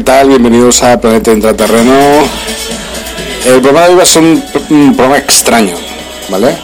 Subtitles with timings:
[0.00, 0.28] ¿Qué tal?
[0.30, 1.92] Bienvenidos a Planeta Intraterreno.
[3.44, 4.42] El programa de hoy va a ser un,
[4.96, 5.74] programa extraño,
[6.30, 6.56] ¿vale?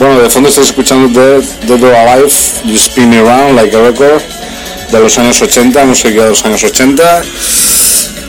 [0.00, 2.32] Bueno, de fondo estáis escuchando Dead, Dead or Alive,
[2.64, 4.20] You Spin Me Around Like a Record,
[4.90, 7.22] de los años 80, no sé qué de los años 80.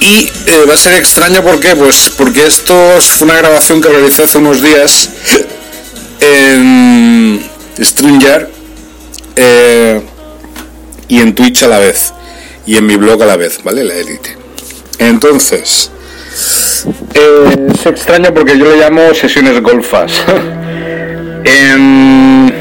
[0.02, 1.76] Y eh, va a ser extraño ¿por qué?
[1.76, 5.10] Pues porque esto fue una grabación que realicé hace unos días
[6.20, 7.44] en
[7.80, 8.52] Stringer
[9.36, 10.00] eh,
[11.08, 12.14] y en Twitch a la vez
[12.66, 13.84] y en mi blog a la vez, ¿vale?
[13.84, 14.33] La élite.
[15.00, 15.92] Entonces,
[17.14, 20.12] eh, es extraño porque yo le llamo sesiones golfas.
[21.44, 22.54] en,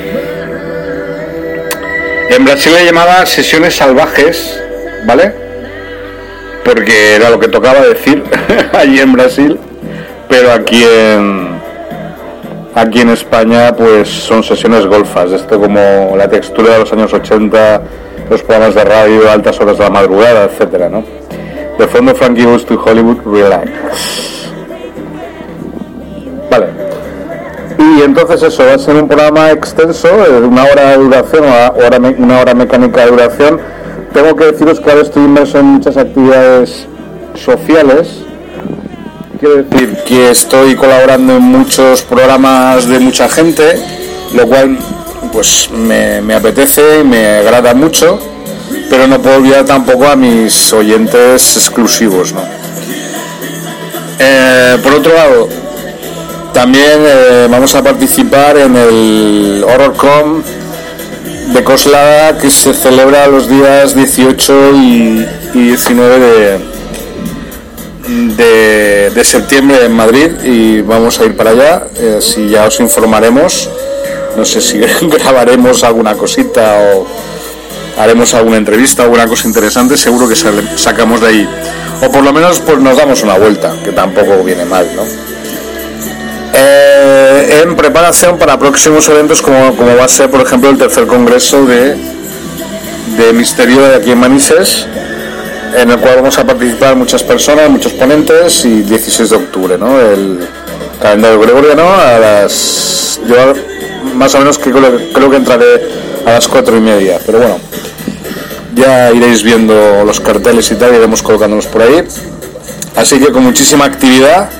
[2.31, 4.60] en Brasil le llamaba sesiones salvajes,
[5.06, 5.32] ¿vale?
[6.65, 8.22] Porque era lo que tocaba decir
[8.72, 9.59] allí en Brasil,
[10.28, 11.53] pero aquí en
[12.75, 17.82] aquí en España pues son sesiones golfas, esto como la textura de los años 80
[18.31, 21.04] los programas de radio, altas horas de la madrugada, etcétera, ¿no?
[21.78, 23.71] De fondo Frankie Goes to Hollywood, relax.
[26.50, 26.66] Vale.
[27.78, 32.15] Y entonces eso va a ser un programa extenso, de una hora de duración, una
[32.19, 33.60] una hora mecánica de duración.
[34.12, 36.87] Tengo que deciros que ahora estoy inmerso en muchas actividades
[37.34, 38.22] sociales.
[39.41, 43.83] Quiero decir que estoy colaborando en muchos programas de mucha gente,
[44.34, 44.78] lo cual
[45.33, 48.19] pues me, me apetece y me agrada mucho,
[48.92, 52.34] pero no puedo olvidar tampoco a mis oyentes exclusivos.
[52.34, 52.42] ¿no?
[54.19, 55.48] Eh, por otro lado,
[56.53, 60.42] también eh, vamos a participar en el HorrorCom
[61.54, 66.59] de Coslada que se celebra los días 18 y, y 19 de,
[68.36, 71.84] de, de septiembre en Madrid y vamos a ir para allá.
[71.97, 73.71] Eh, si ya os informaremos,
[74.36, 77.31] no sé si grabaremos alguna cosita o
[77.98, 81.48] haremos alguna entrevista, alguna cosa interesante, seguro que sacamos de ahí.
[82.03, 85.03] O por lo menos pues nos damos una vuelta, que tampoco viene mal, ¿no?
[86.54, 91.06] Eh, en preparación para próximos eventos como, como va a ser por ejemplo el tercer
[91.06, 91.97] congreso de,
[93.16, 94.86] de misterio de aquí en Manises
[95.77, 99.98] en el cual vamos a participar muchas personas, muchos ponentes y 16 de octubre, ¿no?
[100.00, 100.47] El
[101.00, 103.21] calendario gregoriano a las...
[103.27, 103.54] Yo
[104.15, 104.74] más o menos creo,
[105.12, 105.80] creo que entraré
[106.27, 107.59] a las cuatro y media, pero bueno,
[108.74, 112.03] ya iréis viendo los carteles y tal, iremos colocándonos por ahí.
[112.97, 114.51] Así que con muchísima actividad,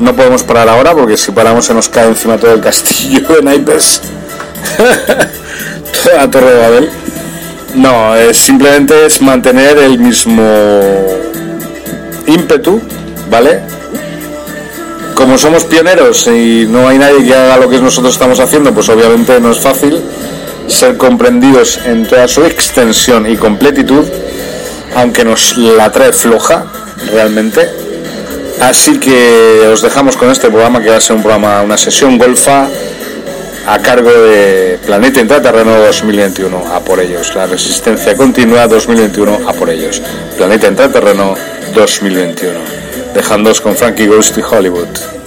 [0.00, 3.42] no podemos parar ahora porque si paramos se nos cae encima todo el castillo de
[3.42, 4.02] naipes.
[6.02, 6.90] Toda la torre de Babel.
[7.74, 10.42] No, es simplemente es mantener el mismo
[12.26, 12.80] ímpetu,
[13.30, 13.60] ¿vale?
[15.14, 18.88] Como somos pioneros y no hay nadie que haga lo que nosotros estamos haciendo, pues
[18.88, 20.00] obviamente no es fácil
[20.68, 24.04] ser comprendidos en toda su extensión y completitud,
[24.94, 26.64] aunque nos la trae floja,
[27.10, 27.68] realmente.
[28.60, 32.18] Así que os dejamos con este programa que va a ser un programa, una sesión
[32.18, 32.68] golfa
[33.66, 37.34] a cargo de Planeta Intraterreno 2021, a por ellos.
[37.34, 40.02] La resistencia continua 2021, a por ellos.
[40.36, 41.34] Planeta Intraterreno
[41.74, 42.58] 2021.
[43.14, 45.17] Dejándoos con Frankie Ghost y Hollywood.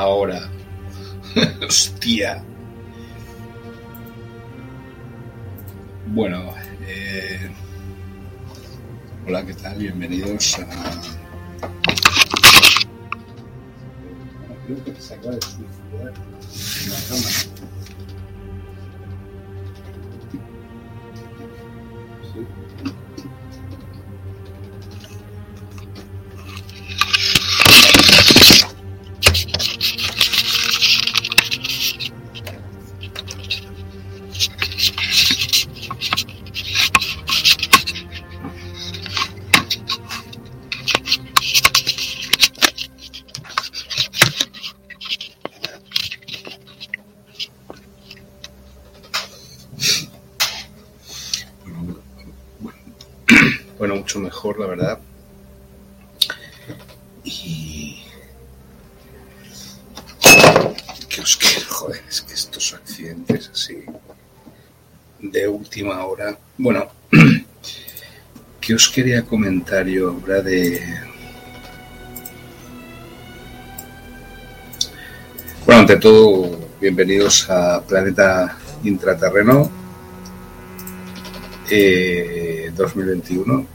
[0.00, 0.50] Ahora.
[1.66, 2.42] Hostia.
[6.08, 6.54] Bueno,
[6.86, 7.50] eh,
[9.26, 9.78] hola, ¿qué tal?
[9.78, 10.66] Bienvenidos a...
[14.66, 16.12] Creo que se acaba de suicidar
[16.82, 17.28] en la cama.
[69.02, 70.14] Quería comentar yo
[70.44, 70.78] de.
[75.64, 79.70] Bueno, ante todo, bienvenidos a Planeta Intraterreno
[81.70, 83.66] eh, 2021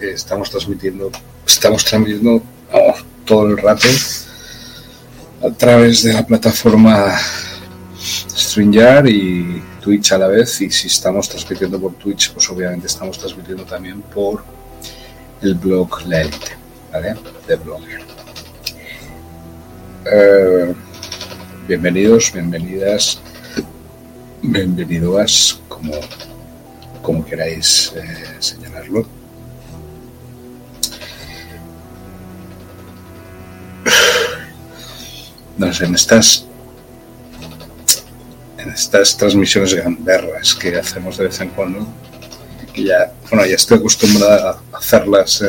[0.00, 1.12] estamos transmitiendo,
[1.46, 2.42] estamos transmitiendo
[3.26, 3.88] todo el rato
[5.42, 7.14] a través de la plataforma
[8.34, 10.62] StreamYard y Twitch a la vez.
[10.62, 14.51] Y si estamos transmitiendo por Twitch, pues obviamente estamos transmitiendo también por
[15.42, 16.56] el blog La Elite,
[16.92, 17.16] ¿vale?
[17.48, 18.00] De Blogger.
[20.04, 20.74] Eh,
[21.66, 23.20] bienvenidos, bienvenidas,
[24.40, 25.94] bienvenidas, como,
[27.02, 29.06] como queráis eh, señalarlo.
[35.80, 36.44] en estas
[38.58, 41.86] en estas transmisiones gamberras que hacemos de vez en cuando,
[42.74, 45.44] ya, bueno, ya estoy acostumbrada a hacerlas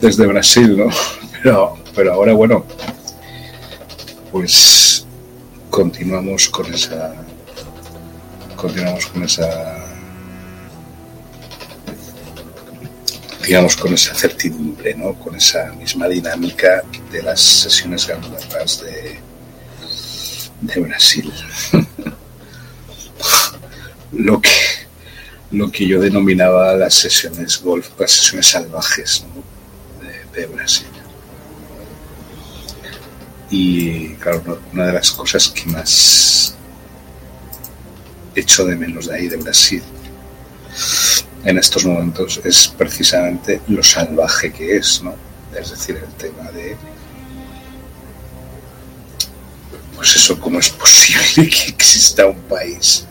[0.00, 0.88] desde Brasil, ¿no?
[1.42, 2.64] Pero, pero ahora, bueno,
[4.32, 5.06] pues
[5.70, 7.14] continuamos con esa,
[8.56, 9.86] continuamos con esa
[13.46, 15.14] digamos, con esa certidumbre, ¿no?
[15.14, 19.20] con esa misma dinámica de las sesiones ganadoras de,
[20.62, 21.32] de Brasil.
[24.12, 24.50] Lo, que,
[25.50, 29.24] lo que yo denominaba las sesiones golf, las sesiones salvajes
[30.02, 30.86] de, de Brasil.
[33.50, 36.56] Y claro, una de las cosas que más
[38.34, 39.82] echo de menos de ahí, de Brasil,
[41.44, 45.14] en estos momentos es precisamente lo salvaje que es, ¿no?
[45.58, 46.76] Es decir, el tema de
[49.94, 53.06] pues eso, cómo es posible que exista un país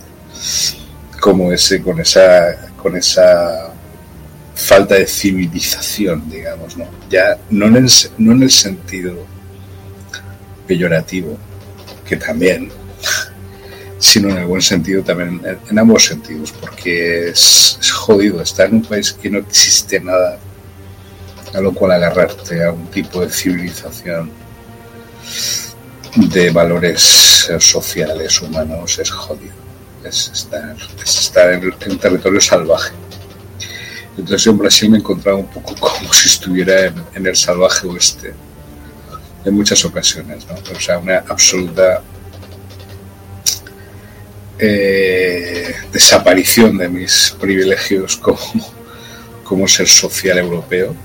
[1.25, 3.73] como ese, con esa, con esa
[4.53, 6.85] falta de civilización, digamos, ¿no?
[7.09, 7.89] Ya no en el,
[8.19, 9.25] no en el sentido
[10.67, 11.35] peyorativo,
[12.07, 12.69] que también,
[13.97, 18.83] sino en el buen sentido también, en, ambos sentidos, porque es, jodido estar en un
[18.83, 20.37] país que no existe nada
[21.55, 24.29] a lo cual agarrarte a un tipo de civilización
[26.17, 29.64] de valores sociales, humanos, es jodido.
[30.05, 32.93] Es estar, estar en, territorio salvaje.
[34.17, 38.33] Entonces en Brasil me encontraba un poco como si estuviera en, el salvaje oeste
[39.43, 40.55] en muchas ocasiones, ¿no?
[40.75, 42.01] O sea, una absoluta
[44.57, 48.39] eh, desaparición de mis privilegios como,
[49.43, 50.95] como ser social europeo,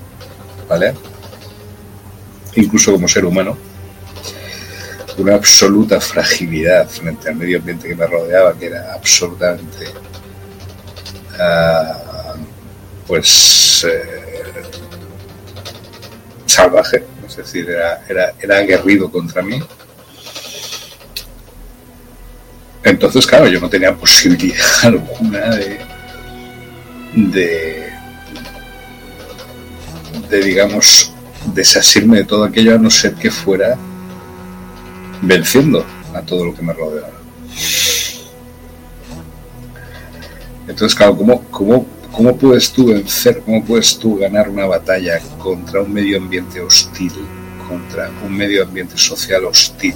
[0.68, 0.94] ¿vale?
[2.54, 3.69] Incluso como ser humano.
[5.20, 9.84] Una absoluta fragilidad frente al medio ambiente que me rodeaba, que era absolutamente,
[11.38, 12.34] ah,
[13.06, 14.62] pues, eh,
[16.46, 19.62] salvaje, es decir, era, era, era aguerrido contra mí.
[22.82, 25.80] Entonces, claro, yo no tenía posibilidad alguna de,
[27.12, 27.92] de,
[30.30, 31.12] de, digamos,
[31.52, 33.76] desasirme de todo aquello a no ser que fuera
[35.22, 35.84] venciendo
[36.14, 37.12] a todo lo que me rodeaba.
[40.68, 45.82] Entonces, claro, ¿cómo, cómo, cómo puedes tú vencer, cómo puedes tú ganar una batalla contra
[45.82, 47.12] un medio ambiente hostil,
[47.68, 49.94] contra un medio ambiente social hostil?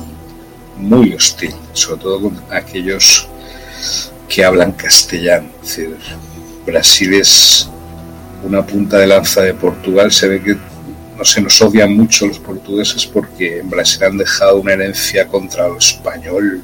[0.77, 3.29] muy hostil, sobre todo con aquellos
[4.29, 5.49] que hablan castellano.
[5.63, 5.97] Es decir,
[6.67, 7.69] Brasil es
[8.43, 10.57] una punta de lanza de Portugal, se ve que
[11.25, 15.79] se nos odian mucho los portugueses porque en Brasil han dejado una herencia contra lo
[15.79, 16.63] español,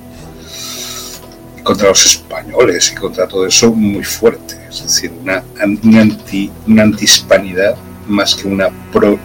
[1.62, 4.57] contra los españoles y contra todo eso muy fuerte.
[4.69, 5.43] Es decir, una,
[5.83, 7.76] una, anti, una antihispanidad
[8.07, 9.19] más que una pro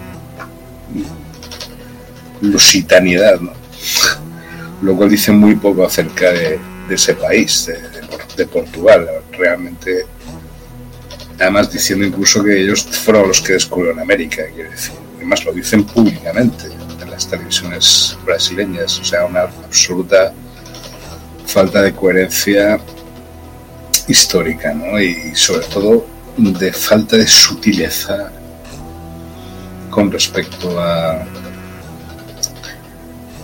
[2.42, 3.54] lusitanidad, ¿no?
[4.82, 7.72] lo cual dice muy poco acerca de, ese país,
[8.36, 9.08] de, Portugal.
[9.32, 10.06] Realmente,
[11.40, 15.05] además diciendo incluso que ellos fueron los que descubrieron América, quiero decir.
[15.26, 16.66] Además lo dicen públicamente
[17.02, 20.32] en las televisiones brasileñas, o sea, una absoluta
[21.48, 22.80] falta de coherencia
[24.08, 25.02] histórica, ¿no?
[25.02, 26.06] Y sobre todo
[26.38, 28.32] de falta de sutileza
[29.90, 31.26] con respecto a,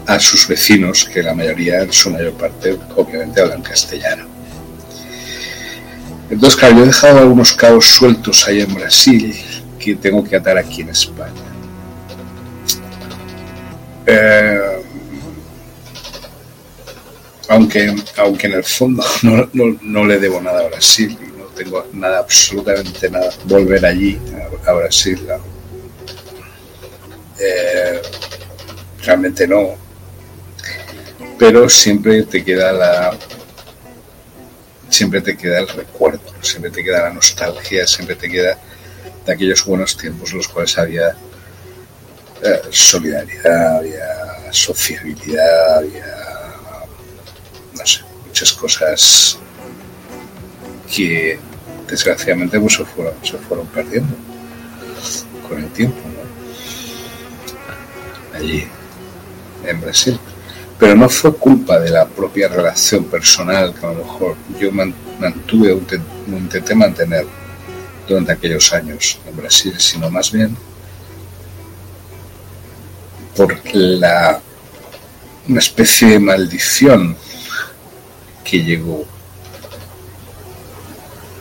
[0.06, 4.28] a sus vecinos, que la mayoría, en su mayor parte, obviamente hablan castellano.
[6.30, 9.36] Entonces, claro, yo he dejado algunos cabos sueltos ahí en Brasil
[9.80, 11.51] que tengo que atar aquí en España.
[14.14, 14.84] Eh,
[17.48, 19.06] aunque, aunque en el fondo
[19.54, 24.20] no, le debo nada a Brasil, no tengo nada, absolutamente nada, volver allí,
[24.66, 25.26] a, Brasil.
[27.40, 28.02] Eh,
[29.02, 29.76] realmente no,
[31.40, 33.18] pero siempre te queda la
[34.90, 38.58] siempre te queda el recuerdo, siempre te queda la nostalgia, siempre te queda
[39.26, 41.16] de aquellos buenos tiempos en los cuales había
[42.44, 46.06] eh, solidaridad, había sociabilidad, había
[47.74, 49.38] no sé, muchas cosas
[50.94, 51.40] que
[51.88, 54.16] desgraciadamente pues, se, fueron, se fueron perdiendo
[55.48, 56.00] con el tiempo
[58.34, 58.68] allí
[59.66, 60.20] en Brasil.
[60.80, 65.74] Pero no fue culpa de la propia relación personal que a lo mejor yo mantuve
[65.74, 65.82] o
[66.28, 67.26] intenté mantener
[68.08, 70.58] durante aquellos años en Brasil, sino más bien
[73.36, 74.42] por la
[75.48, 77.18] una especie de maldición
[78.44, 79.06] que llegó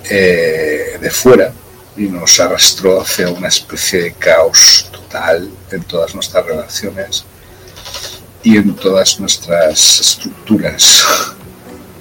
[0.08, 1.52] eh, de fuera
[1.96, 7.24] y nos arrastró hacia una especie de caos total en todas nuestras relaciones
[8.42, 11.04] y en todas nuestras estructuras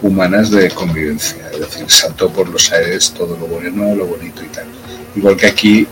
[0.02, 1.50] humanas de convivencia.
[1.52, 4.66] Es decir, saltó por los aires todo lo bueno, lo bonito y tal.
[5.16, 5.88] Igual que aquí,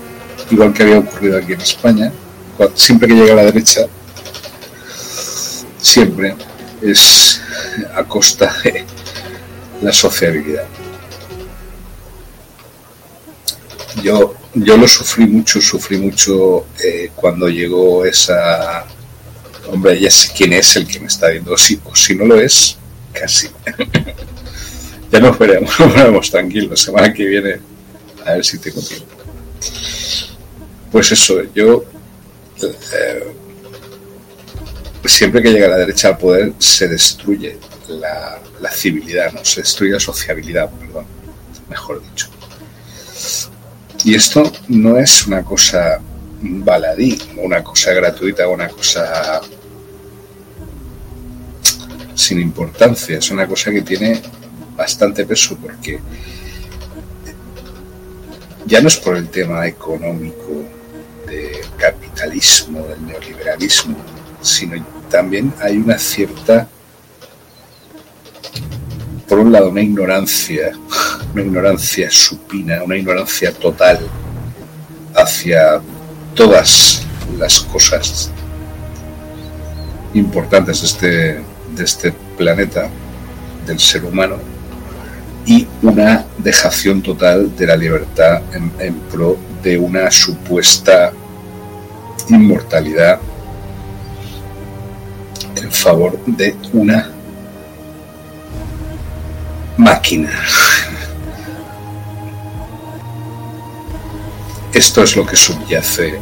[0.50, 2.12] igual que había ocurrido aquí en España,
[2.76, 3.88] siempre que llega a la derecha,
[5.82, 6.36] siempre
[6.82, 7.42] es
[7.96, 8.86] a costa de
[9.82, 10.66] la sociabilidad.
[14.04, 18.86] Yo, yo lo sufrí mucho, sufrí mucho eh, cuando llegó esa
[19.72, 22.40] hombre, ya sé quién es el que me está viendo, si, o si no lo
[22.40, 22.78] es,
[23.12, 23.50] casi.
[25.12, 27.60] ya nos veremos, nos veremos tranquilos, semana que viene,
[28.26, 29.06] a ver si tengo tiempo.
[30.92, 31.84] Pues eso, yo
[32.62, 33.34] eh,
[35.06, 39.94] siempre que llega la derecha al poder se destruye la, la civilidad, no se destruye
[39.94, 41.06] la sociabilidad, perdón,
[41.70, 42.28] mejor dicho.
[44.04, 46.00] Y esto no es una cosa
[46.42, 49.42] baladí, una cosa gratuita, una cosa
[52.14, 54.22] sin importancia, es una cosa que tiene
[54.76, 56.00] bastante peso porque
[58.66, 60.64] ya no es por el tema económico
[61.28, 63.96] del capitalismo, del neoliberalismo,
[64.42, 66.68] sino también hay una cierta,
[69.28, 70.72] por un lado, una ignorancia,
[71.34, 74.00] una ignorancia supina, una ignorancia total
[75.16, 75.82] hacia
[76.34, 77.04] todas
[77.38, 78.32] las cosas
[80.14, 82.90] importantes de este de este planeta,
[83.66, 84.38] del ser humano,
[85.46, 91.12] y una dejación total de la libertad en, pro de una supuesta
[92.30, 93.20] inmortalidad
[95.56, 97.10] en favor de una
[99.78, 100.32] máquina.
[104.74, 106.20] Esto es lo que subyace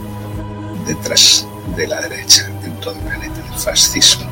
[0.87, 4.25] detrás de la derecha en todo el planeta, el fascismo.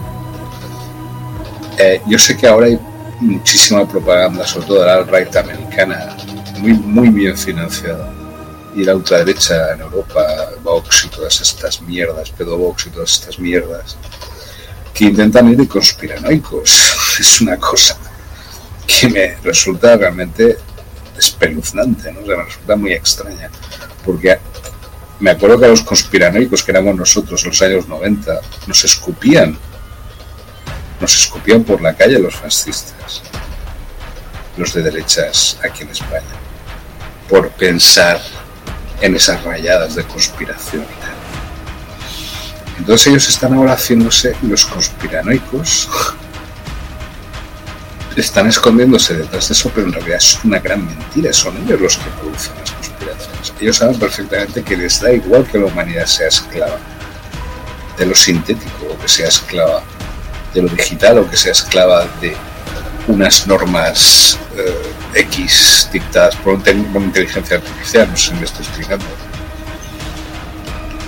[1.77, 2.79] Eh, yo sé que ahora hay
[3.19, 6.15] muchísima propaganda, sobre todo de la alt-right americana,
[6.59, 8.22] muy, muy bien financiada.
[8.75, 10.25] Y la ultraderecha en Europa,
[10.63, 13.97] Vox y todas estas mierdas, Pedovox y todas estas mierdas,
[14.93, 16.93] que intentan ir de conspiranoicos.
[17.19, 17.95] Es una cosa
[18.87, 20.57] que me resulta realmente
[21.15, 22.21] espeluznante, ¿no?
[22.21, 23.51] me resulta muy extraña.
[24.03, 24.39] Porque
[25.19, 29.57] me acuerdo que los conspiranoicos que éramos nosotros en los años 90 nos escupían
[31.03, 33.21] nos escupían por la calle los fascistas,
[34.55, 36.23] los de derechas aquí en España,
[37.27, 38.21] por pensar
[39.01, 40.85] en esas rayadas de conspiración.
[42.77, 45.89] Entonces ellos están ahora haciéndose los conspiranoicos,
[48.15, 51.97] están escondiéndose detrás de eso, pero en realidad es una gran mentira, son ellos los
[51.97, 53.53] que producen las conspiraciones.
[53.59, 56.77] Ellos saben perfectamente que les da igual que la humanidad sea esclava
[57.97, 59.83] de lo sintético o que sea esclava
[60.53, 62.35] de lo digital o que sea esclava de
[63.07, 69.05] unas normas eh, X dictadas por, una inteligencia artificial, no sé si me estoy explicando.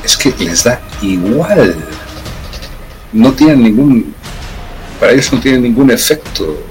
[0.04, 1.76] Es que les da igual.
[3.12, 4.14] No tienen ningún.
[5.00, 6.62] Para ellos no tienen ningún efecto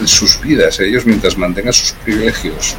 [0.00, 0.80] en sus vidas.
[0.80, 2.74] Ellos, mientras mantengan sus privilegios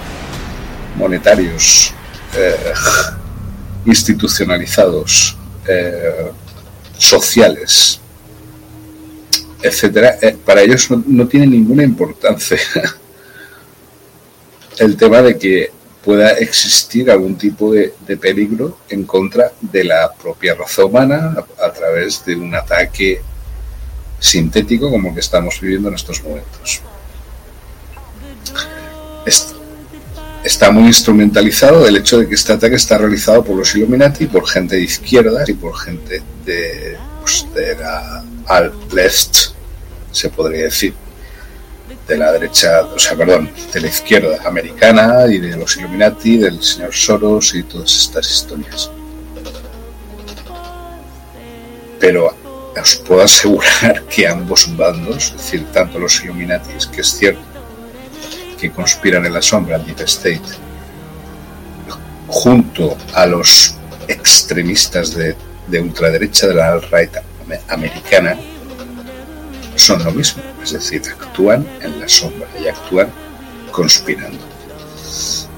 [0.95, 1.93] monetarios,
[2.35, 2.73] eh,
[3.85, 5.37] institucionalizados,
[5.67, 6.31] eh,
[6.97, 7.99] sociales,
[9.61, 12.59] etcétera, eh, para ellos no, tiene ninguna importancia
[14.79, 15.71] el tema de que
[16.03, 22.25] pueda existir algún tipo de, peligro en contra de la propia raza humana a, través
[22.25, 23.21] de un ataque
[24.19, 26.81] sintético como el que estamos viviendo en estos momentos.
[30.43, 34.47] está muy instrumentalizado el hecho de que este ataque está realizado por los Illuminati, por
[34.47, 39.51] gente de izquierda y por gente de, pues, de la al left
[40.11, 40.93] se podría decir,
[42.09, 46.61] de la derecha, o sea, perdón, de la izquierda americana y de los Illuminati, del
[46.61, 48.89] señor Soros y todas estas historias.
[51.99, 52.35] Pero
[52.81, 57.41] os puedo asegurar que ambos bandos, es decir, tanto los Illuminati, que es cierto
[58.59, 60.41] que conspiran en la sombra al Deep State,
[62.27, 63.75] junto a los
[64.07, 65.35] extremistas de,
[65.67, 67.11] de ultraderecha de la alt-right
[67.69, 68.35] americana,
[69.79, 73.09] son lo mismo, es decir, actúan en la sombra y actúan
[73.71, 74.39] conspirando.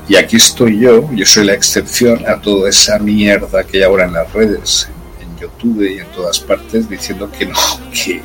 [0.08, 4.06] Y aquí estoy yo, yo soy la excepción a toda esa mierda que hay ahora
[4.06, 4.90] en las redes,
[5.22, 7.58] en YouTube y en todas partes, diciendo que no,
[7.94, 8.22] que,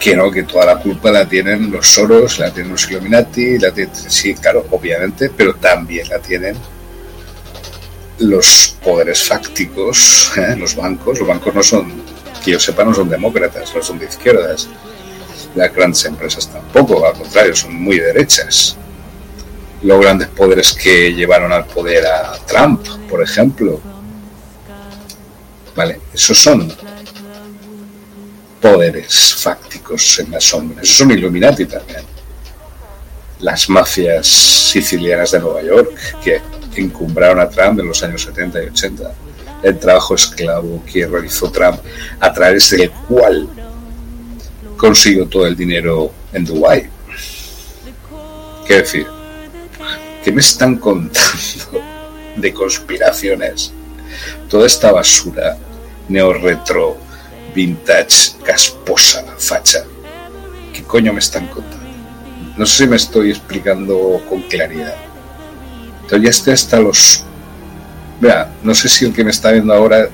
[0.00, 3.72] que no, que toda la culpa la tienen los Soros, la tienen los Illuminati, la
[3.72, 6.56] tienen, sí, claro, obviamente, pero también la tienen
[8.18, 10.56] los poderes fácticos, ¿eh?
[10.56, 11.92] los bancos, los bancos no son
[12.42, 14.68] que yo sepa no son demócratas, no son de izquierdas.
[15.54, 18.76] Las grandes empresas tampoco, al contrario, son muy derechas.
[19.82, 23.80] Los grandes poderes que llevaron al poder a Trump, por ejemplo.
[25.74, 26.72] Vale, esos son
[28.60, 30.82] poderes fácticos en la sombra.
[30.82, 32.02] Esos son Illuminati también.
[33.40, 35.90] Las mafias sicilianas de Nueva York
[36.22, 36.40] que
[36.76, 39.12] encumbraron a Trump en los años 70 y 80
[39.62, 41.78] el trabajo esclavo que realizó Trump,
[42.20, 43.48] a través del cual
[44.76, 46.88] consiguió todo el dinero en Dubái.
[48.66, 49.06] ¿Qué decir?
[50.24, 51.82] ¿Qué me están contando
[52.36, 53.72] de conspiraciones?
[54.48, 55.56] Toda esta basura
[56.08, 56.96] neo-retro,
[57.54, 59.84] vintage, casposa, facha.
[60.72, 61.82] ¿Qué coño me están contando?
[62.56, 64.96] No sé si me estoy explicando con claridad.
[66.02, 67.24] Entonces ya estoy hasta los
[68.22, 70.08] Vea, no sé si el que me está viendo ahora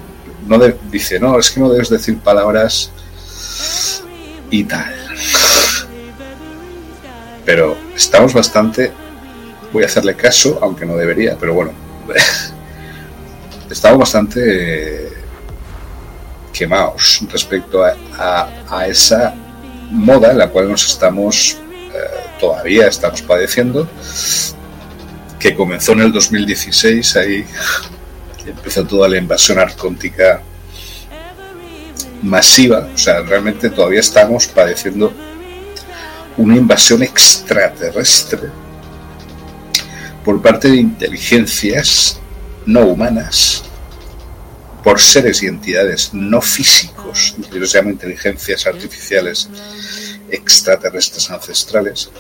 [0.47, 0.59] no
[0.91, 2.91] dice, no, es que no debes decir palabras
[4.51, 4.95] y tal.
[7.45, 8.91] Pero estamos bastante,
[9.75, 11.73] voy a hacerle caso, aunque no debería, pero bueno,
[13.71, 15.13] estamos bastante
[16.51, 19.35] quemados respecto a, esa
[19.91, 21.59] moda en la cual nos estamos,
[21.93, 23.87] eh, todavía estamos padeciendo,
[25.39, 27.45] que comenzó en el 2016 ahí
[28.51, 30.43] empezó toda la invasión arcóntica
[32.23, 35.13] masiva, o sea, realmente todavía estamos padeciendo
[36.37, 38.49] una invasión extraterrestre
[40.25, 42.19] por parte de inteligencias
[42.67, 43.65] no humanas,
[44.85, 49.49] por seres y entidades no físicos, yo los llamo inteligencias artificiales
[50.31, 52.11] extraterrestres ancestrales,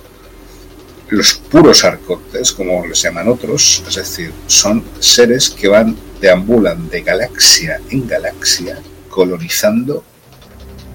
[1.10, 7.02] los puros arcontes, como les llaman otros, es decir, son seres que van, deambulan de
[7.02, 10.04] galaxia en galaxia, colonizando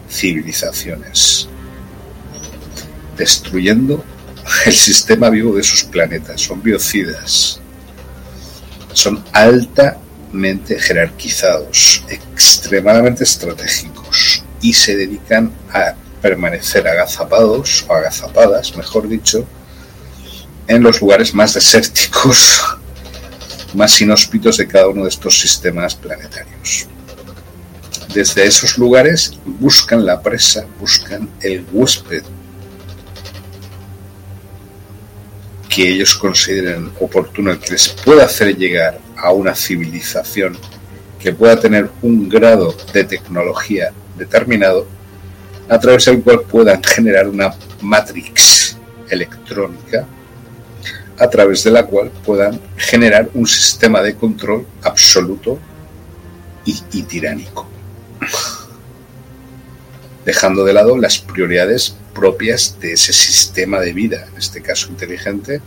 [0.10, 1.48] civilizaciones,
[3.18, 4.04] destruyendo
[4.66, 6.42] el sistema vivo de sus planetas.
[6.42, 7.60] Son biocidas,
[8.94, 19.46] son altamente jerarquizados, extremadamente estratégicos y se dedican a permanecer agazapados o agazapadas, mejor dicho,
[20.68, 22.62] en los lugares más desérticos,
[23.74, 26.88] más inhóspitos de cada uno de estos sistemas planetarios.
[28.14, 32.24] Desde esos lugares buscan la presa, buscan el huésped
[35.68, 40.56] que ellos consideren oportuno, que les pueda hacer llegar a una civilización
[41.20, 44.86] que pueda tener un grado de tecnología determinado
[45.68, 48.78] a través del cual puedan generar una matrix
[49.10, 50.06] electrónica
[51.24, 55.58] a través de la cual puedan generar un sistema de control absoluto
[56.66, 57.66] y, tiránico,
[60.26, 65.62] dejando de lado las prioridades propias de ese sistema de vida, en este caso inteligente,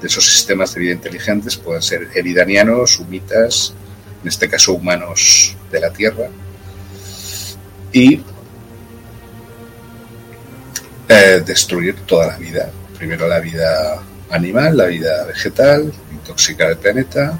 [0.00, 3.74] de esos sistemas de vida inteligentes, pueden ser eridanianos, humitas,
[4.22, 6.28] en este caso humanos de la Tierra,
[7.92, 8.20] y
[11.08, 12.70] eh, destruir toda la vida.
[12.96, 17.38] Primero la vida animal, la vida vegetal, intoxicar el planeta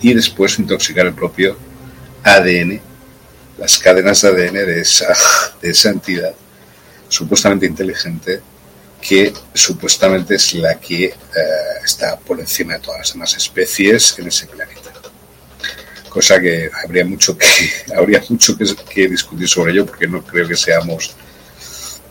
[0.00, 1.56] y después intoxicar el propio
[2.22, 2.80] ADN,
[3.58, 5.14] las cadenas de ADN de esa,
[5.62, 6.34] de esa entidad
[7.08, 8.40] supuestamente inteligente
[9.00, 11.14] que supuestamente es la que eh,
[11.84, 14.80] está por encima de todas las demás especies en ese planeta.
[16.08, 17.46] Cosa que habría mucho que
[17.96, 21.14] habría mucho que discutir sobre ello porque no creo que seamos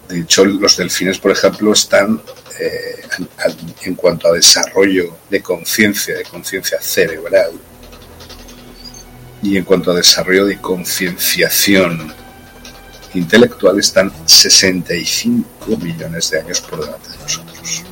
[0.08, 2.22] de hecho, los delfines, por ejemplo, están
[2.60, 3.02] eh,
[3.84, 7.52] en, cuanto a desarrollo de conciencia, de conciencia cerebral,
[9.42, 12.14] y en cuanto a desarrollo de concienciación
[13.14, 17.84] intelectual, están 65 millones de años por delante de nosotros.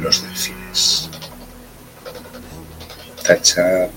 [0.00, 1.10] Los delfines.
[3.22, 3.88] Tacha.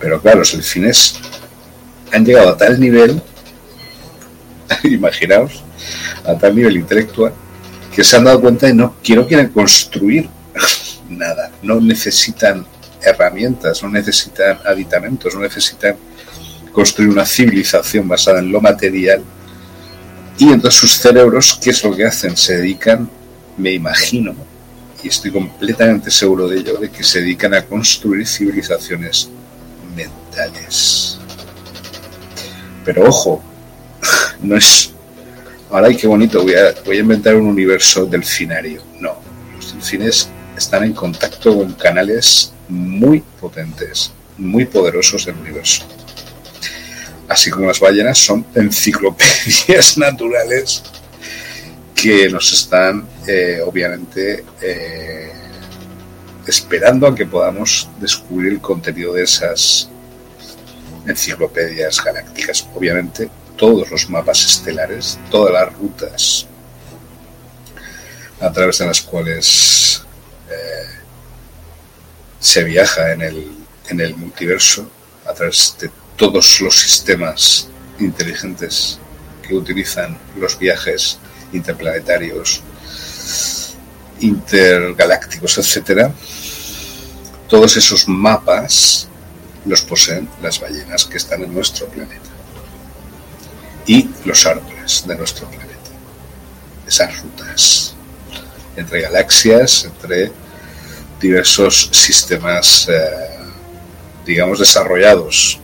[0.00, 1.14] Pero claro, los delfines
[2.12, 3.22] han llegado a tal nivel,
[4.84, 5.62] imaginaos,
[6.24, 7.32] a tal nivel intelectual
[7.96, 10.28] que se han dado cuenta de no quiero quieren construir
[11.08, 12.66] nada, no necesitan
[13.00, 15.96] herramientas, no necesitan aditamentos, no necesitan
[16.72, 19.22] construir una civilización basada en lo material.
[20.36, 22.36] Y entonces sus cerebros, ¿qué es lo que hacen?
[22.36, 23.08] Se dedican,
[23.56, 24.34] me imagino,
[25.02, 29.30] y estoy completamente seguro de ello, de que se dedican a construir civilizaciones
[29.96, 31.18] mentales.
[32.84, 33.42] Pero ojo,
[34.42, 34.92] no es
[35.76, 38.82] ahora qué bonito, voy a, voy a inventar un universo delfinario.
[38.98, 39.20] No,
[39.54, 45.84] los delfines están en contacto con canales muy potentes, muy poderosos del universo.
[47.28, 50.82] Así como las ballenas son enciclopedias naturales
[51.94, 55.30] que nos están, eh, obviamente, eh,
[56.46, 59.90] esperando a que podamos descubrir el contenido de esas
[61.06, 62.66] enciclopedias galácticas.
[62.74, 66.46] Obviamente, todos los mapas estelares, todas las rutas
[68.40, 70.02] a través de las cuales
[70.50, 70.86] eh,
[72.38, 73.56] se viaja en el,
[73.88, 74.90] en el multiverso,
[75.26, 78.98] a través de todos los sistemas inteligentes
[79.42, 81.18] que utilizan los viajes
[81.52, 82.62] interplanetarios,
[84.20, 86.12] intergalácticos, etcétera,
[87.48, 89.08] todos esos mapas
[89.64, 92.35] los poseen las ballenas que están en nuestro planeta
[93.86, 95.66] y los árboles de nuestro planeta.
[96.86, 97.94] Esas rutas
[98.76, 100.30] entre galaxias, entre
[101.20, 103.38] diversos sistemas, eh,
[104.24, 105.60] digamos, desarrollados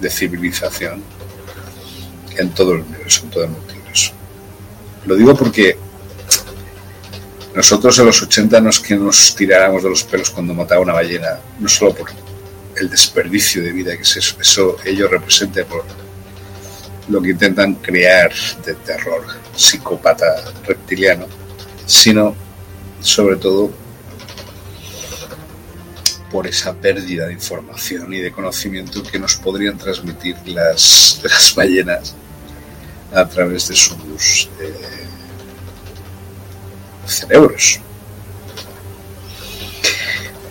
[0.00, 1.02] de civilización
[2.36, 4.12] en todo el universo, en todo el multiverso.
[5.06, 5.76] Lo digo porque
[7.54, 10.92] nosotros en los 80 no es que nos tiráramos de los pelos cuando mataba una
[10.92, 12.10] ballena, no solo por
[12.76, 15.84] el desperdicio de vida que eso, eso ello representa por
[17.08, 18.32] lo que intentan crear
[18.64, 20.26] de terror psicópata
[20.66, 21.26] reptiliano,
[21.86, 22.34] sino
[23.00, 23.70] sobre todo
[26.30, 32.14] por esa pérdida de información y de conocimiento que nos podrían transmitir las, las ballenas
[33.14, 34.74] a través de sus eh,
[37.06, 37.80] cerebros.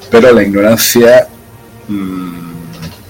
[0.09, 1.27] Pero la ignorancia
[1.87, 2.46] mm,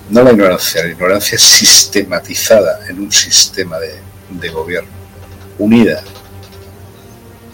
[0.10, 4.90] no la ignorancia, la ignorancia sistematizada en un sistema de, gobierno,
[5.58, 6.02] unida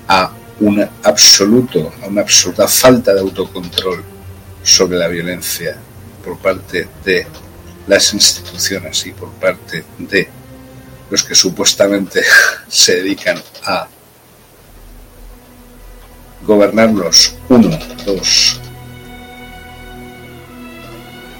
[0.07, 4.03] a un absoluto, a una absoluta falta de autocontrol
[4.61, 5.77] sobre la violencia
[6.23, 7.25] por parte de
[7.87, 10.29] las instituciones y por parte de
[11.09, 12.21] los que supuestamente
[12.67, 13.87] se dedican a
[16.45, 18.59] gobernarnos, uno, dos,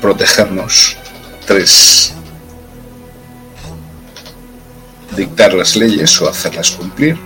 [0.01, 0.97] protegernos,
[1.45, 2.13] Tres,
[5.15, 7.17] dictar las leyes o hacerlas cumplir.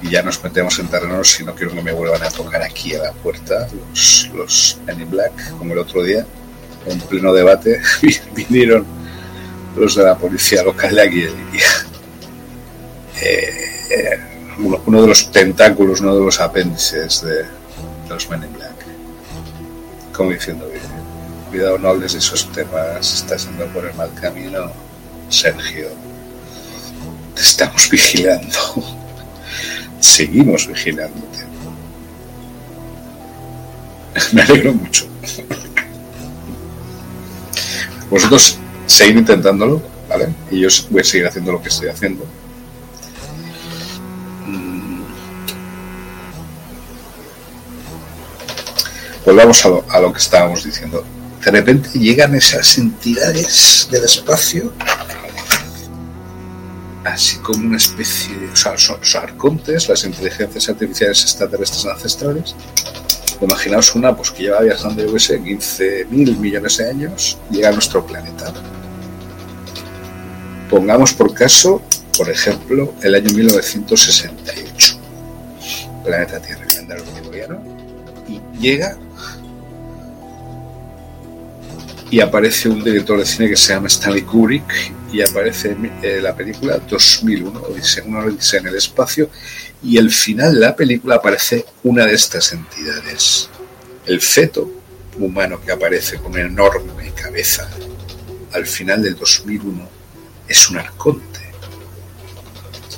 [0.00, 2.94] Y ya nos metemos en terrenos si no quiero que me vuelvan a tocar aquí
[2.94, 6.24] a la puerta los, los Men in Black, como el otro día,
[6.86, 7.80] en pleno debate,
[8.34, 8.86] vinieron
[9.76, 11.24] los de la policía local de aquí
[13.20, 14.20] eh,
[14.58, 17.44] uno, de los tentáculos, uno de los apéndices de,
[18.08, 18.74] los Men in Black.
[20.12, 20.68] Como diciendo,
[21.48, 24.70] cuidado, no hables de esos temas, estás yendo por el mal camino,
[25.28, 25.88] Sergio.
[27.34, 28.58] Te estamos vigilando.
[30.00, 31.38] Seguimos vigilándote.
[34.32, 35.06] Me alegro mucho.
[38.10, 40.28] Vosotros seguid intentándolo, ¿vale?
[40.50, 42.24] Y yo voy a seguir haciendo lo que estoy haciendo.
[44.46, 45.02] Mm.
[49.26, 51.04] Volvamos a lo, a lo que estábamos diciendo.
[51.44, 54.72] De repente llegan esas entidades del espacio
[57.04, 58.48] así como una especie de.
[58.48, 62.54] O sea, son, arcontes, las inteligencias artificiales extraterrestres ancestrales.
[63.40, 67.68] Imaginaos una pues, que lleva viajando, yo qué sé, 15 mil millones de años, llega
[67.68, 68.52] a nuestro planeta.
[70.68, 71.80] Pongamos por caso,
[72.16, 74.98] por ejemplo, el año 1968.
[76.04, 77.62] Planeta Tierra, calendario gregoriano.
[78.28, 78.98] Y llega
[82.10, 86.34] y aparece un director de cine que se llama Stanley Kubrick y aparece eh, la
[86.34, 89.30] película 2001, Odisea, una Odisea en el espacio
[89.82, 93.50] y al final de la película aparece una de estas entidades.
[94.06, 94.70] El feto
[95.18, 97.68] humano que aparece con una enorme cabeza
[98.52, 99.88] al final del 2001
[100.48, 101.40] es un arconte.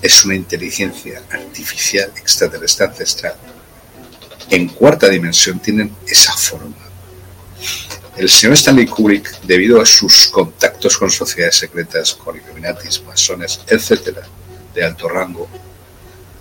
[0.03, 3.35] Es una inteligencia artificial extraterrestre ancestral.
[4.49, 6.90] En cuarta dimensión tienen esa forma
[8.17, 14.19] el señor Stanley Kubrick, debido a sus contactos con sociedades secretas, con Illuminatis, masones, etc.,
[14.75, 15.49] de alto rango,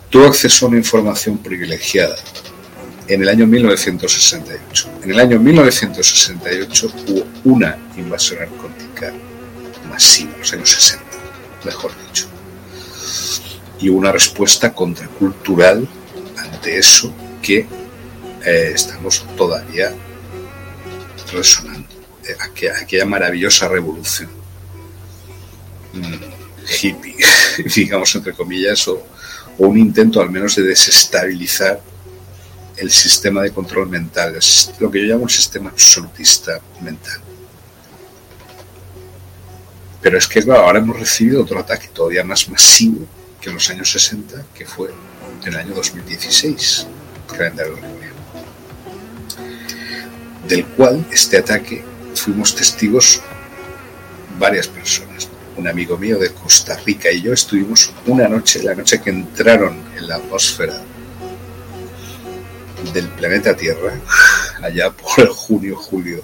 [0.10, 2.15] tuvo acceso a una información privilegiada
[3.08, 4.89] en el año 1968.
[5.03, 9.13] En el año 1968 hubo una invasión arcótica
[9.89, 11.05] masiva, los años 60,
[11.65, 12.27] mejor dicho.
[13.79, 15.88] Y una respuesta contracultural
[16.38, 17.67] ante eso que
[18.45, 19.93] eh, estamos todavía
[21.32, 22.00] resonando.
[22.28, 22.36] Eh,
[22.82, 24.30] aquella, maravillosa revolución
[25.94, 27.15] mm, hippie,
[27.76, 29.04] digamos entre comillas, o,
[29.58, 31.82] un intento al menos de desestabilizar
[32.78, 34.39] el sistema de control mental,
[34.80, 37.20] lo que yo llamo un sistema absolutista mental.
[40.02, 43.06] Pero es que ahora hemos recibido otro ataque todavía más masivo
[43.42, 44.92] que en los años 60, que fue
[45.44, 46.88] en el año 2016,
[47.28, 47.76] calendario
[50.49, 51.83] del cual este ataque
[52.15, 53.21] fuimos testigos
[54.39, 55.29] varias personas.
[55.55, 59.77] Un amigo mío de Costa Rica y yo estuvimos una noche, la noche que entraron
[59.95, 60.73] en la atmósfera
[62.93, 63.93] del planeta Tierra,
[64.63, 66.23] allá por junio, julio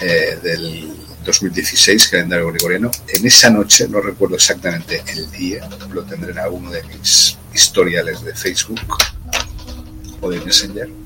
[0.00, 0.92] eh, del
[1.24, 2.90] 2016, calendario gregoriano.
[3.08, 8.22] En esa noche, no recuerdo exactamente el día, lo tendré en alguno de mis historiales
[8.22, 8.80] de Facebook
[10.20, 11.01] o de Messenger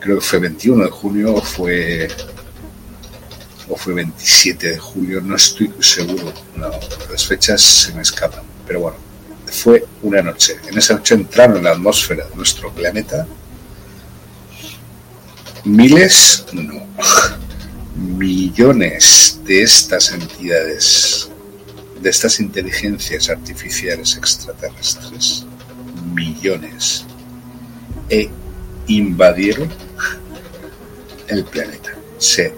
[0.00, 2.08] creo que fue 21 de junio o fue
[3.68, 6.70] o fue 27 de julio, no estoy seguro, no,
[7.08, 8.96] las fechas se me escapan, pero bueno,
[9.46, 10.56] fue una noche.
[10.66, 13.28] En esa noche entraron en la atmósfera de nuestro planeta.
[15.64, 16.84] Miles, no,
[18.18, 21.30] millones de estas entidades,
[22.00, 25.46] de estas inteligencias artificiales extraterrestres,
[26.12, 27.04] millones,
[28.08, 28.28] e
[28.86, 29.68] invadieron
[31.28, 31.94] el planeta.
[32.18, 32.52] Se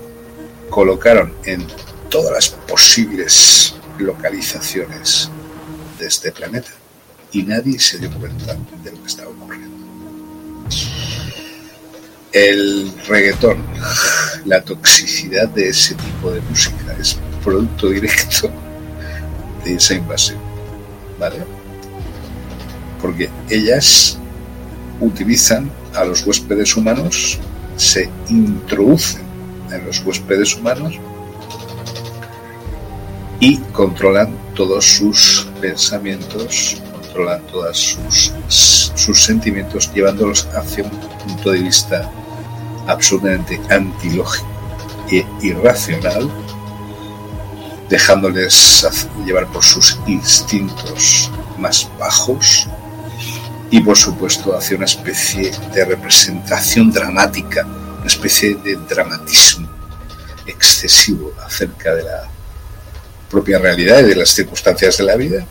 [0.71, 1.67] colocaron en
[2.09, 5.31] todas las posibles localizaciones
[5.99, 6.71] de este planeta
[7.33, 9.77] y nadie se dio cuenta de lo que estaba ocurriendo.
[12.33, 13.63] El reggaetón,
[14.47, 18.51] la toxicidad de ese tipo de música es producto directo
[19.65, 20.39] de esa invasión,
[21.19, 21.45] ¿vale?
[23.01, 24.19] Porque ellas
[25.01, 27.39] utilizan a los huéspedes humanos
[27.77, 29.23] se introducen
[29.71, 30.95] en los huéspedes humanos
[33.41, 38.33] y controlan todos sus pensamientos, controlan todos sus,
[38.95, 42.11] sus sentimientos, llevándolos hacia un punto de vista
[42.87, 44.47] absolutamente antilógico
[45.11, 46.31] e irracional,
[47.89, 48.87] dejándoles
[49.27, 52.69] llevar por sus instintos más bajos
[53.73, 59.67] y por supuesto hacia una especie de representación dramática, una especie de dramatismo
[60.47, 62.29] excesivo acerca de la
[63.31, 65.47] propia realidad y de las circunstancias de la vida.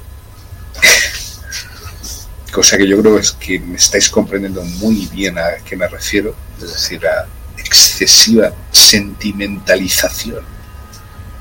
[2.52, 6.36] Cosa que yo creo es que me estáis comprendiendo muy bien a qué me refiero,
[6.62, 7.26] es decir, a
[7.58, 10.44] excesiva sentimentalización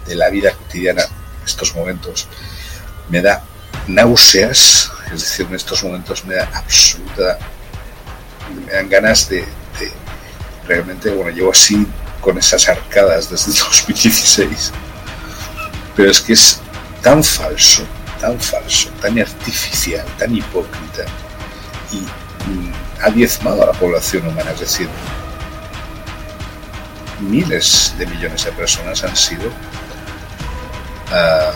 [0.06, 2.26] de la vida cotidiana en estos momentos.
[3.10, 3.44] Me da
[3.94, 7.38] náuseas es decir, en estos momentos me da absoluta,
[8.64, 9.44] me dan ganas de,
[10.66, 11.86] realmente, bueno, llevo así
[12.20, 14.72] con esas arcadas desde 2016.
[15.96, 16.60] Pero es que es
[17.02, 17.82] tan falso,
[18.20, 21.04] tan falso, tan artificial, tan hipócrita
[21.90, 22.72] y mm,
[23.02, 24.88] ha diezmado a la población humana, es decir,
[27.18, 29.50] miles de millones de personas han sido
[31.10, 31.50] ah,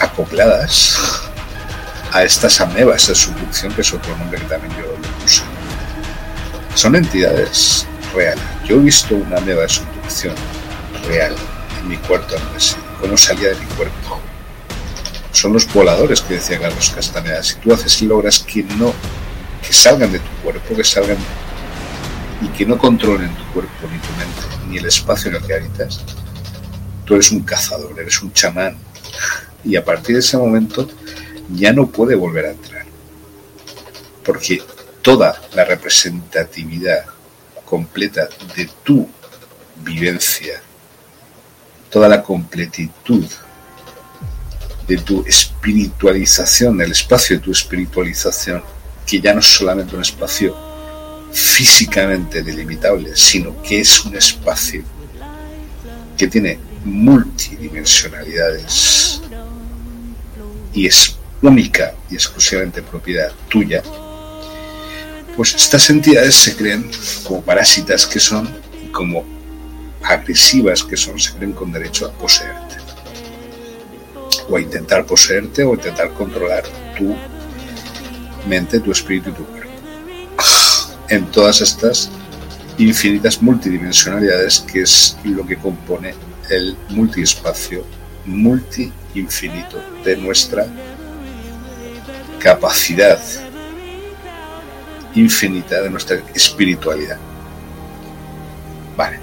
[0.00, 0.98] acopladas
[2.12, 5.42] a estas amebas de subducción, que es otro nombre que también yo le puse.
[6.74, 8.42] Son entidades reales.
[8.64, 10.34] Yo he visto una ameba de subducción
[11.06, 11.34] real
[11.80, 14.20] en mi cuarto residuo, cómo salía de mi cuerpo.
[15.32, 17.42] Son los voladores que decía Carlos Castaneda.
[17.42, 18.92] Si tú haces y logras que no,
[19.64, 21.18] que salgan de tu cuerpo, que salgan
[22.42, 25.54] y que no controlen tu cuerpo ni tu mente, ni el espacio en el que
[25.54, 26.00] habitas,
[27.04, 28.76] tú eres un cazador, eres un chamán.
[29.64, 30.88] Y a partir de ese momento
[31.54, 32.84] ya no puede volver a entrar.
[34.24, 34.62] Porque
[35.02, 37.04] toda la representatividad
[37.64, 39.08] completa de tu
[39.82, 40.60] vivencia,
[41.90, 43.24] toda la completitud
[44.86, 48.62] de tu espiritualización, del espacio de tu espiritualización,
[49.06, 50.56] que ya no es solamente un espacio
[51.32, 54.82] físicamente delimitable, sino que es un espacio
[56.16, 59.22] que tiene multidimensionalidades
[60.72, 63.82] y es única y exclusivamente propiedad tuya,
[65.36, 66.90] pues estas entidades se creen
[67.24, 68.48] como parásitas que son,
[68.92, 69.24] como
[70.02, 72.76] agresivas que son, se creen con derecho a poseerte.
[74.48, 76.64] O a intentar poseerte o intentar controlar
[76.98, 77.16] tu
[78.48, 79.70] mente, tu espíritu y tu cuerpo.
[81.08, 82.10] En todas estas
[82.78, 86.14] infinitas multidimensionalidades que es lo que compone
[86.50, 87.84] el multiespacio
[89.10, 90.66] multi-infinito de nuestra
[92.38, 93.20] capacidad
[95.14, 97.18] infinita de nuestra espiritualidad.
[98.96, 99.18] Vale.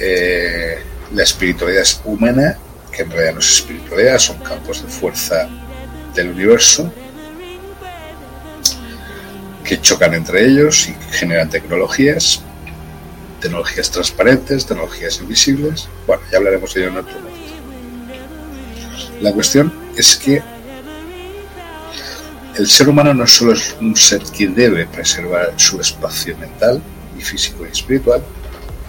[0.00, 0.78] Eh,
[1.12, 2.58] la espiritualidad es humana,
[2.92, 5.48] que en realidad no es espiritualidad, son campos de fuerza
[6.14, 6.92] del universo
[9.64, 12.42] que chocan entre ellos y generan tecnologías,
[13.40, 15.88] tecnologías transparentes, tecnologías invisibles.
[16.08, 17.39] Bueno, ya hablaremos de ello en otro momento.
[19.20, 20.42] La cuestión es que
[22.56, 26.82] el ser humano no solo es un ser que debe preservar su espacio mental
[27.18, 28.22] y físico y espiritual,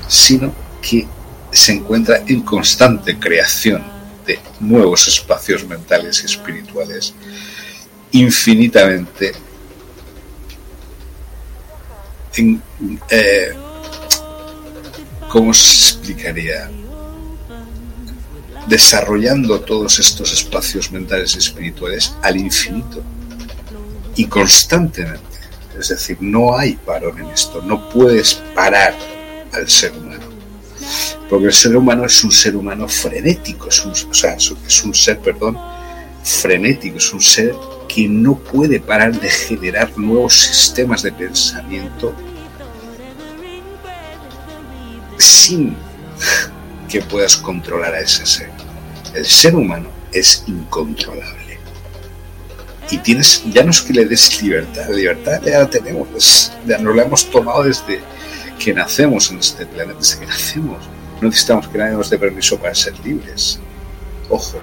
[0.08, 1.08] sino que
[1.51, 3.84] se encuentra en constante creación
[4.26, 7.14] de nuevos espacios mentales y espirituales
[8.12, 9.34] infinitamente
[12.36, 12.62] en,
[13.10, 13.53] eh,
[15.30, 16.70] ¿cómo se explicaría?
[18.68, 23.03] Desarrollando todos estos espacios mentales y espirituales al infinito
[24.16, 25.22] y constantemente.
[25.78, 28.95] Es decir, no hay parón en esto, no puedes parar
[29.53, 30.26] al ser humano.
[31.30, 34.93] Porque el ser humano es un ser humano frenético, es un, o sea, es un
[34.93, 35.57] ser, perdón,
[36.24, 37.55] frenético, es un ser
[37.88, 42.14] que no puede parar de generar nuevos sistemas de pensamiento
[45.18, 45.76] sin
[46.92, 48.50] que puedas controlar a ese ser.
[49.14, 51.42] El ser humano es incontrolable
[52.89, 56.78] y tienes, ya no es que le des libertad, la libertad ya la tenemos, ya
[56.78, 58.02] nos la hemos tomado desde
[58.60, 60.78] que nacemos en este planeta, desde que nacemos.
[61.22, 63.60] No necesitamos que nadie nos dé permiso para ser libres.
[64.30, 64.62] Ojo.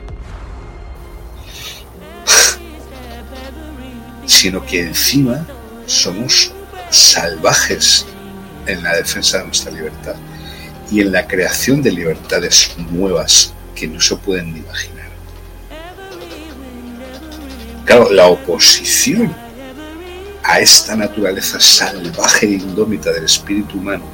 [4.27, 5.47] Sino que encima
[5.87, 6.53] somos
[6.91, 8.05] salvajes
[8.67, 10.17] en la defensa de nuestra libertad
[10.91, 15.09] y en la creación de libertades nuevas que no se pueden ni imaginar.
[17.85, 19.35] Claro, la oposición
[20.43, 24.05] a esta naturaleza salvaje e indómita del espíritu humano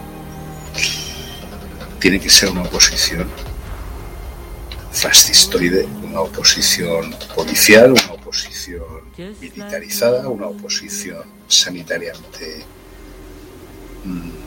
[2.00, 3.28] tiene que ser una oposición
[4.92, 8.84] fascistoide, una oposición policial, una oposición
[9.40, 12.64] militarizada, una oposición sanitariamente
[14.04, 14.43] mm,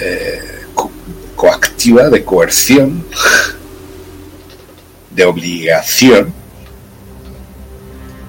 [0.00, 0.66] eh,
[1.34, 3.04] coactiva, de coerción,
[5.10, 6.32] de obligación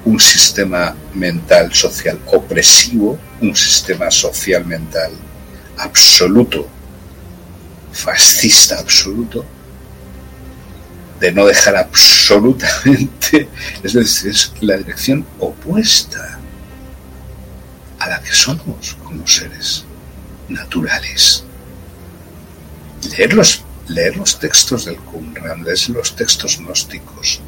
[0.08, 5.12] un sistema mental social opresivo, un sistema social mental
[5.78, 6.66] absoluto,
[7.92, 9.46] fascista absoluto,
[11.20, 13.50] de no dejar absolutamente,
[13.84, 16.40] es decir, es la dirección opuesta
[18.00, 19.84] a la que somos como seres
[20.48, 21.44] naturales.
[23.12, 27.42] Leer los, leer los textos del Qumran, leer los textos gnósticos,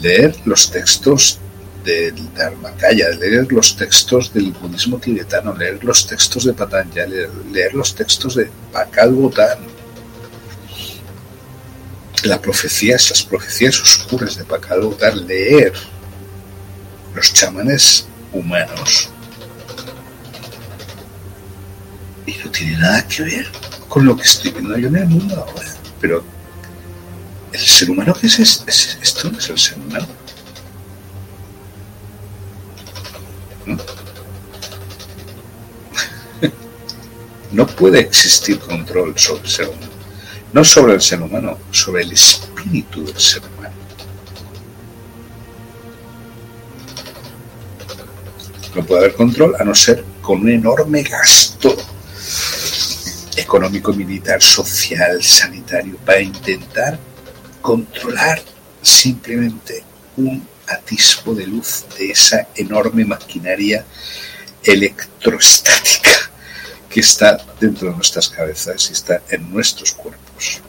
[0.00, 1.38] leer los textos
[1.84, 7.16] del Dharmakaya, leer los textos del budismo tibetano, leer los textos de Patanjali,
[7.50, 9.58] leer los textos de Pakal Bhutan,
[12.24, 15.72] la profecía, las profecías oscuras de Pakal Bhutan, leer
[17.14, 19.10] los chamanes humanos.
[22.26, 25.36] Y no tiene nada que ver con lo que estoy viendo yo en el mundo
[25.36, 25.68] ahora.
[26.00, 26.24] Pero
[27.52, 29.30] el ser humano, ¿qué es, esto?
[29.30, 30.06] ¿No es el ser humano?
[37.52, 39.92] No puede existir control sobre el ser humano.
[40.54, 43.74] No sobre el ser humano, sobre el espíritu del ser humano.
[48.74, 51.76] No puede haber control a no ser con un enorme gasto
[53.36, 56.98] económico, militar, social, sanitario, para intentar
[57.60, 58.42] controlar
[58.80, 59.84] simplemente
[60.16, 63.84] un atisbo de luz de esa enorme maquinaria
[64.64, 66.10] electrostática
[66.88, 70.60] que está dentro de nuestras cabezas y está en nuestros cuerpos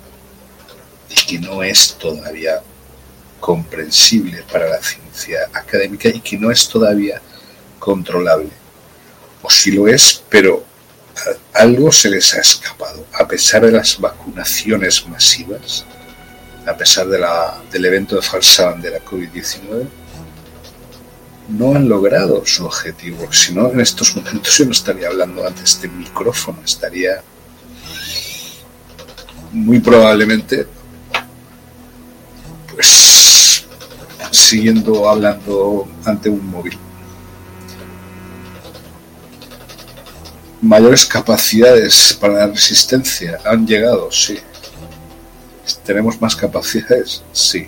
[1.10, 2.62] y que no es todavía
[3.40, 7.22] comprensible para la ciencia académica y que no es todavía
[7.78, 8.50] controlable.
[9.42, 10.66] O si lo es, pero
[11.54, 13.06] algo se les ha escapado.
[13.14, 15.86] A pesar de las vacunaciones masivas,
[16.66, 19.88] a pesar de la, del evento de falsa bandera COVID-19,
[21.50, 23.32] no han logrado su objetivo.
[23.32, 27.22] Si no, en estos momentos yo no estaría hablando ante este micrófono, estaría
[29.52, 30.66] muy probablemente
[32.74, 33.66] pues
[34.32, 36.78] siguiendo hablando ante un móvil.
[40.64, 44.40] Mayores capacidades para la resistencia han llegado, sí.
[45.86, 47.22] ¿Tenemos más capacidades?
[47.34, 47.68] Sí.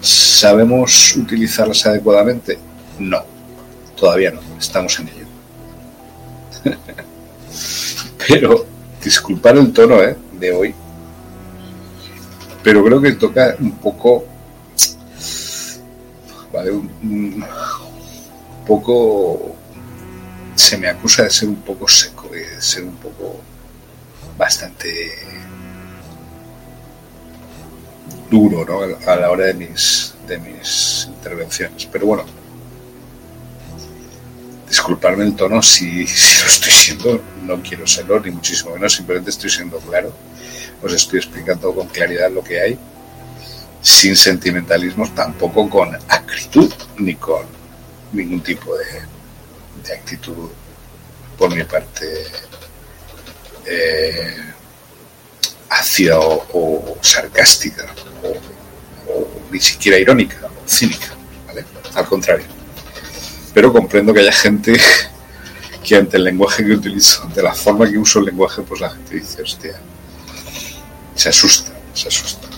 [0.00, 2.58] ¿Sabemos utilizarlas adecuadamente?
[2.98, 3.24] No,
[3.98, 5.26] todavía no, estamos en ello.
[8.28, 8.66] Pero,
[9.02, 10.16] disculpar el tono ¿eh?
[10.38, 10.74] de hoy,
[12.66, 14.24] pero creo que toca un poco,
[16.52, 16.72] ¿vale?
[16.72, 17.44] Un,
[18.66, 19.54] poco,
[20.66, 23.40] se me acusa de ser un poco seco, de ser un poco
[24.36, 25.12] bastante
[28.28, 28.96] duro ¿no?
[29.08, 31.86] a la hora de mis, de mis intervenciones.
[31.86, 32.24] Pero bueno,
[34.68, 39.30] disculparme el tono si, si lo estoy siendo, no quiero serlo, ni muchísimo menos, simplemente
[39.30, 40.12] estoy siendo claro.
[40.82, 42.78] Os estoy explicando con claridad lo que hay,
[43.80, 47.46] sin sentimentalismos, tampoco con acritud, ni con
[48.12, 49.15] ningún tipo de,
[49.86, 50.50] de actitud
[51.38, 52.06] por mi parte.
[53.66, 54.46] Eh,
[55.68, 57.86] ácida o, sarcástica
[58.22, 61.08] o, ni siquiera irónica o cínica,
[61.46, 61.64] ¿vale?
[61.94, 62.46] Al contrario.
[63.54, 64.78] Pero comprendo que haya gente
[65.84, 68.90] que ante el lenguaje que utilizo, ante la forma que uso el lenguaje, pues la
[68.90, 69.80] gente dice, hostia,
[71.14, 72.48] se asusta, se asusta.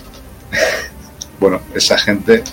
[1.39, 2.43] bueno, esa gente,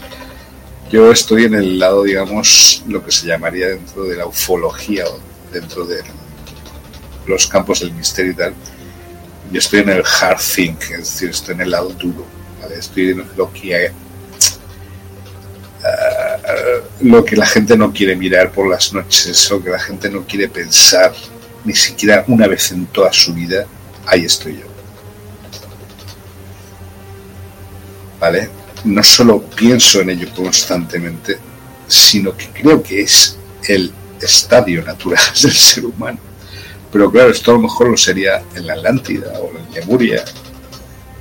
[0.91, 5.19] yo estoy en el lado, digamos, lo que se llamaría dentro de la ufología o
[5.53, 6.03] dentro de
[7.27, 8.55] los campos del misterio y tal,
[9.51, 12.25] yo estoy en el hard think, es decir, estoy en el lado duro,
[12.77, 13.91] estoy en lo que,
[15.83, 20.09] uh, lo que la gente no quiere mirar por las noches, lo que la gente
[20.09, 21.13] no quiere pensar,
[21.65, 23.67] ni siquiera una vez en toda su vida,
[24.07, 24.67] ahí estoy yo.
[28.21, 28.49] ¿Vale?
[28.87, 31.39] No solo pienso en ello constantemente,
[31.87, 33.37] sino que creo que es
[33.69, 36.19] el estadio natural del ser humano
[36.97, 40.25] pero claro, esto a lo mejor lo sería en la Atlántida o en Lemuria,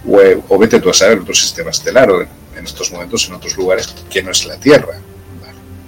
[0.07, 2.29] o, o vete tú a saber otro sistema estelar, o en,
[2.63, 4.97] estos momentos en otros lugares que no es la Tierra.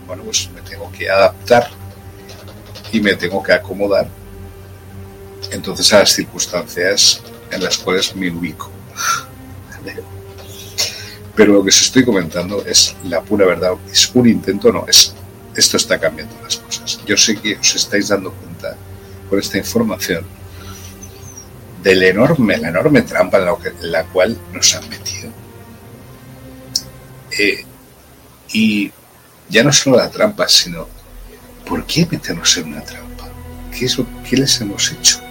[0.05, 1.69] Bueno, pues me tengo que adaptar
[2.91, 4.09] y me tengo que acomodar
[5.51, 8.69] entonces a las circunstancias en las cuales me ubico.
[11.37, 15.13] Pero lo que os estoy comentando es la pura verdad, es un intento, no, es
[15.55, 16.99] esto está cambiando las cosas.
[17.05, 18.75] Yo sé que os estáis dando cuenta
[19.29, 20.25] por esta información
[21.83, 25.31] del enorme, la enorme trampa en la, cual nos han metido.
[27.37, 27.63] Eh,
[28.53, 28.91] y
[29.47, 30.87] ya no solo la trampa, sino
[31.67, 33.29] ¿por qué meternos en una trampa?
[33.71, 33.87] ¿Qué,
[34.27, 35.26] qué les hemos hecho?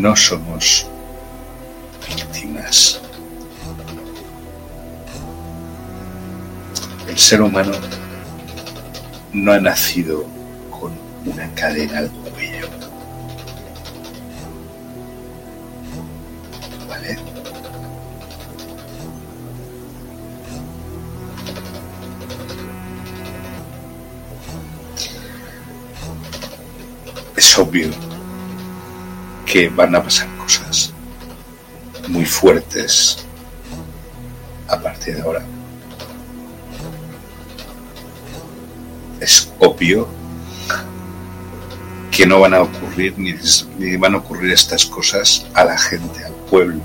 [0.00, 0.86] No somos
[2.08, 3.02] víctimas.
[7.06, 7.72] El ser humano
[9.34, 10.24] no ha nacido
[10.70, 10.92] con
[11.26, 12.68] una cadena al cuello.
[16.88, 17.18] ¿Vale?
[27.36, 28.09] Es obvio
[29.50, 30.92] que van a pasar cosas
[32.06, 33.26] muy fuertes
[34.68, 35.42] a partir de ahora.
[39.18, 40.06] Es obvio
[42.12, 43.34] que no van a ocurrir ni,
[43.76, 46.80] ni, van a ocurrir estas cosas a la gente, al pueblo,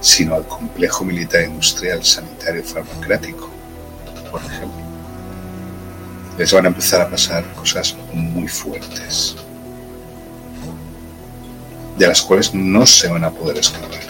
[0.00, 3.48] sino al complejo militar industrial, sanitario, farmacrático,
[4.32, 4.82] por ejemplo.
[6.38, 9.36] Les van a empezar a pasar cosas muy fuertes
[11.98, 14.00] de las cuales no se van a poder escapar.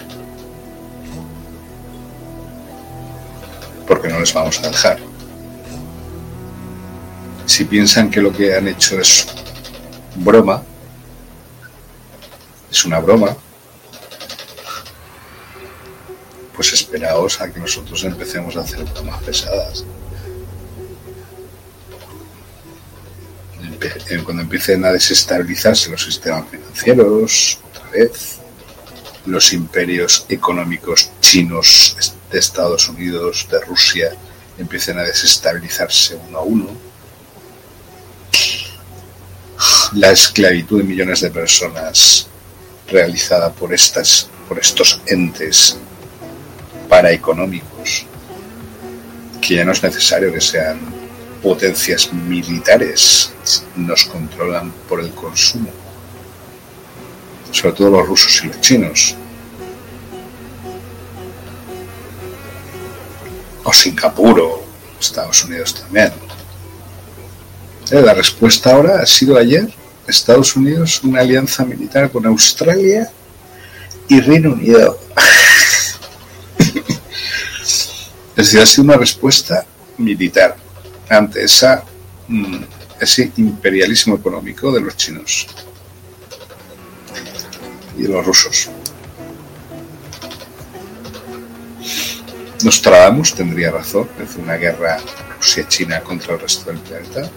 [3.86, 4.98] Porque no les vamos a dejar.
[7.46, 9.26] Si piensan que lo que han hecho es
[10.16, 10.62] broma,
[12.70, 13.34] es una broma,
[16.54, 19.84] pues esperaos a que nosotros empecemos a hacer bromas pesadas.
[24.24, 28.38] Cuando empiecen a desestabilizarse los sistemas financieros, vez
[29.26, 34.12] los imperios económicos chinos de Estados Unidos, de Rusia,
[34.58, 36.68] empiecen a desestabilizarse uno a uno.
[39.94, 42.26] La esclavitud de millones de personas
[42.88, 45.76] realizada por estas, por estos entes
[46.88, 48.06] paraeconómicos,
[49.42, 50.78] que ya no es necesario que sean
[51.42, 53.32] potencias militares,
[53.76, 55.87] nos controlan por el consumo
[57.50, 59.14] sobre todo los rusos y los chinos.
[63.64, 64.62] O Singapur o
[65.00, 66.12] Estados Unidos también.
[67.90, 69.72] Eh, la respuesta ahora ha sido ayer,
[70.06, 73.10] Estados Unidos, una alianza militar con Australia
[74.08, 74.98] y Reino Unido.
[76.58, 77.96] es
[78.36, 79.64] decir, ha sido una respuesta
[79.98, 80.56] militar
[81.08, 81.82] ante esa,
[82.28, 82.62] mm,
[83.00, 85.46] ese imperialismo económico de los chinos
[87.98, 88.70] y los rusos.
[92.64, 94.98] Nostradamus tendría razón, es una guerra
[95.36, 97.30] Rusia-China contra el resto del planeta.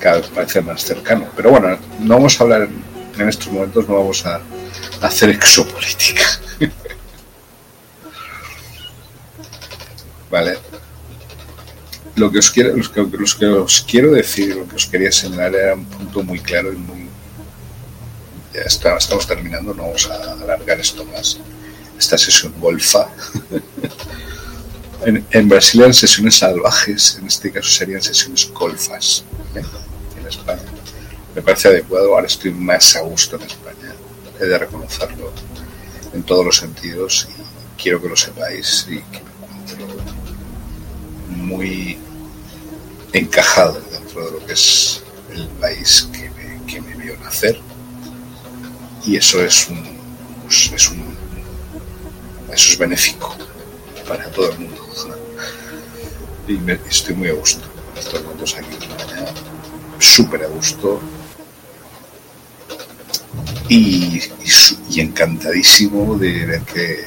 [0.00, 1.26] Cada vez parece más cercano.
[1.36, 2.68] Pero bueno, no vamos a hablar
[3.18, 4.40] en estos momentos, no vamos a
[5.02, 6.24] hacer exopolítica.
[10.30, 10.58] vale.
[12.14, 13.00] Lo que, os quiero, los que
[13.44, 17.05] os quiero decir, lo que os quería señalar era un punto muy claro y muy
[18.64, 21.38] estamos terminando, no vamos a alargar esto más.
[21.98, 23.08] Esta sesión golfa.
[25.04, 29.24] en, en, Brasil eran sesiones salvajes, en este caso serían sesiones golfas.
[29.54, 29.62] ¿eh?
[30.18, 30.62] En España.
[31.34, 33.94] Me parece adecuado, ahora estoy más a gusto en España.
[34.40, 35.32] He de reconocerlo
[36.12, 39.86] en todos los sentidos y quiero que lo sepáis y que me encuentro
[41.28, 41.98] muy
[43.12, 45.02] encajado dentro de lo que es
[45.32, 47.60] el país que me, que me vio nacer
[49.06, 49.82] y eso es un,
[50.44, 51.16] pues, es un
[52.52, 53.34] eso es benéfico
[54.06, 54.82] para todo el mundo.
[56.48, 57.66] Y me, estoy muy a gusto.
[57.98, 58.76] Estos momentos aquí.
[59.98, 61.00] Súper a gusto.
[63.68, 64.22] Y,
[64.90, 67.04] y, encantadísimo de ver que,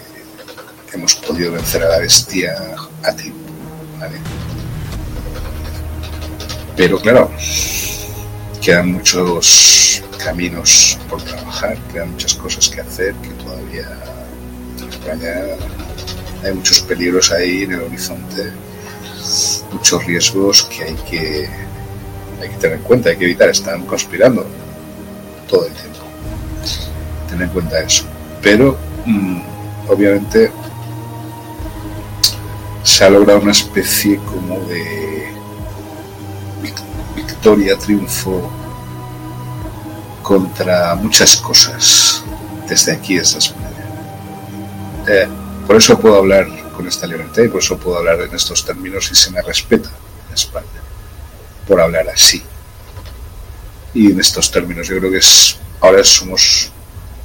[0.91, 2.53] hemos podido vencer a la bestia
[3.03, 3.53] a tiempo
[3.99, 4.17] ¿vale?
[6.75, 7.31] pero claro
[8.61, 13.87] quedan muchos caminos por trabajar, quedan muchas cosas que hacer, que todavía
[15.11, 18.51] en hay muchos peligros ahí en el horizonte,
[19.71, 21.49] muchos riesgos que hay que,
[22.41, 24.45] hay que tener en cuenta, hay que evitar, están conspirando
[25.47, 25.99] todo el tiempo.
[27.27, 28.05] Tener en cuenta eso.
[28.41, 29.41] Pero, mmm,
[29.89, 30.51] obviamente,
[32.83, 35.33] se ha logrado una especie como de
[37.29, 38.51] victoria, triunfo
[40.21, 42.23] contra muchas cosas
[42.67, 43.83] desde aquí, desde España.
[45.07, 45.27] Eh,
[45.65, 49.09] por eso puedo hablar con esta libertad y por eso puedo hablar en estos términos
[49.11, 49.89] y se me respeta
[50.27, 50.81] en España
[51.67, 52.41] por hablar así
[53.93, 54.87] y en estos términos.
[54.87, 56.71] Yo creo que es ahora somos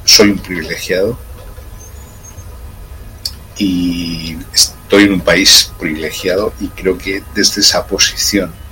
[0.04, 1.18] soy un privilegiado
[3.56, 8.63] y estoy en un país privilegiado y creo que desde esa posición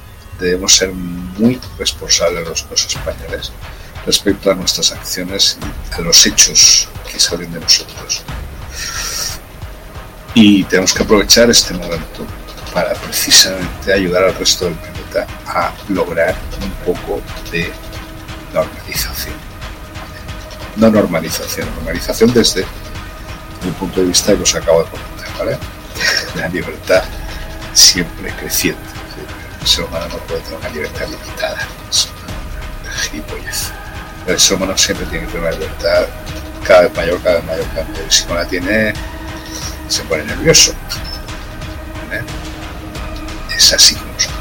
[0.43, 3.53] debemos ser muy responsables los, españoles
[4.05, 8.23] respecto a nuestras acciones y a los hechos que salen de nosotros.
[10.35, 12.27] Y tenemos que aprovechar este momento
[12.75, 17.21] para precisamente ayudar al resto del planeta a lograr un poco
[17.51, 17.71] de
[18.53, 19.35] normalización.
[20.77, 25.59] No normalización, normalización desde el punto de vista que os acabo de comentar, ¿vale?
[26.35, 27.05] La libertad
[27.75, 28.92] siempre creciente.
[29.63, 31.59] El ser humano no puede tener una libertad limitada.
[31.91, 32.09] Es.
[34.27, 36.05] El ser humano siempre tiene que tener una libertad
[36.67, 38.13] cada vez mayor, cada vez mayor, cada vez mayor.
[38.13, 38.93] Si no la tiene,
[39.89, 40.73] se pone nervioso.
[42.09, 42.23] ¿Vale?
[43.57, 44.33] Es así como son.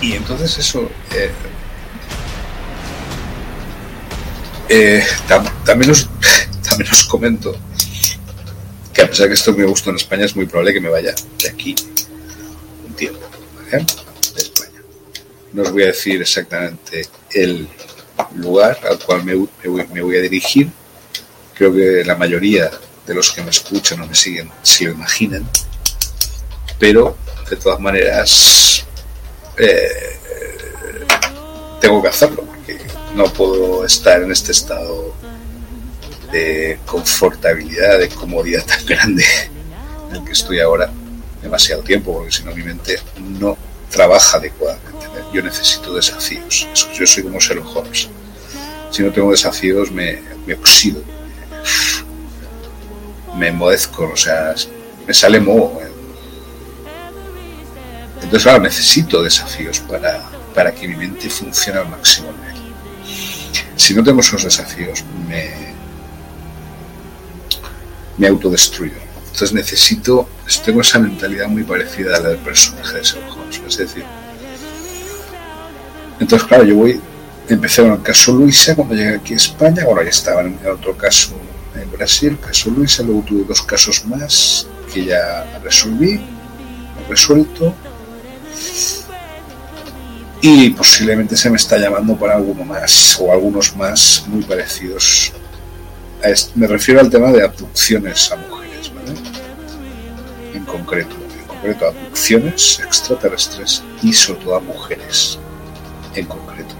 [0.00, 1.30] Y entonces eso, eh,
[4.68, 6.08] eh, tam- también, os,
[6.68, 7.56] también os comento
[8.98, 10.88] que a pesar de que esto me gusta en España, es muy probable que me
[10.88, 11.76] vaya de aquí
[12.84, 13.20] un tiempo,
[13.70, 14.82] de España.
[15.52, 17.68] No os voy a decir exactamente el
[18.34, 20.68] lugar al cual me, me voy, me voy a dirigir.
[21.54, 22.72] Creo que la mayoría
[23.06, 25.48] de los que me escuchan o me siguen se lo imaginan.
[26.80, 27.16] Pero,
[27.48, 28.84] de todas maneras,
[29.58, 30.18] eh,
[31.80, 32.80] tengo que hacerlo porque
[33.14, 35.14] no puedo estar en este estado
[36.32, 39.24] de confortabilidad, de comodidad tan grande
[40.10, 40.90] en el que estoy ahora
[41.42, 43.56] demasiado tiempo, porque si no mi mente no
[43.90, 45.06] trabaja adecuadamente.
[45.32, 46.66] Yo necesito desafíos.
[46.94, 48.08] Yo soy como Sherlock Holmes.
[48.90, 51.02] Si no tengo desafíos me, me oxido,
[53.36, 54.54] me, enmudezco, o sea,
[55.06, 55.80] me sale moho.
[58.14, 60.22] Entonces, claro, necesito desafíos para,
[60.54, 62.28] para que mi mente funcione al máximo.
[63.76, 65.74] Si no tengo esos desafíos, me,
[68.18, 68.94] me autodestruyo.
[69.18, 70.28] Entonces necesito,
[70.64, 73.60] tengo esa mentalidad muy parecida a la del personaje de Sherlock Holmes.
[73.66, 74.04] Es decir,
[76.18, 77.00] entonces claro, yo voy,
[77.48, 80.96] empecé con el caso Luisa cuando llegué aquí a España, bueno, ya estaba en otro
[80.96, 81.34] caso
[81.74, 86.20] en Brasil, caso Luisa, luego tuve dos casos más que ya resolví,
[87.08, 87.74] resuelto,
[90.40, 95.32] y posiblemente se me está llamando para alguno más o algunos más muy parecidos.
[96.56, 99.16] Me refiero al tema de abducciones a mujeres, ¿vale?
[100.52, 105.38] En concreto, en concreto abducciones extraterrestres y sobre a mujeres
[106.14, 106.74] en concreto.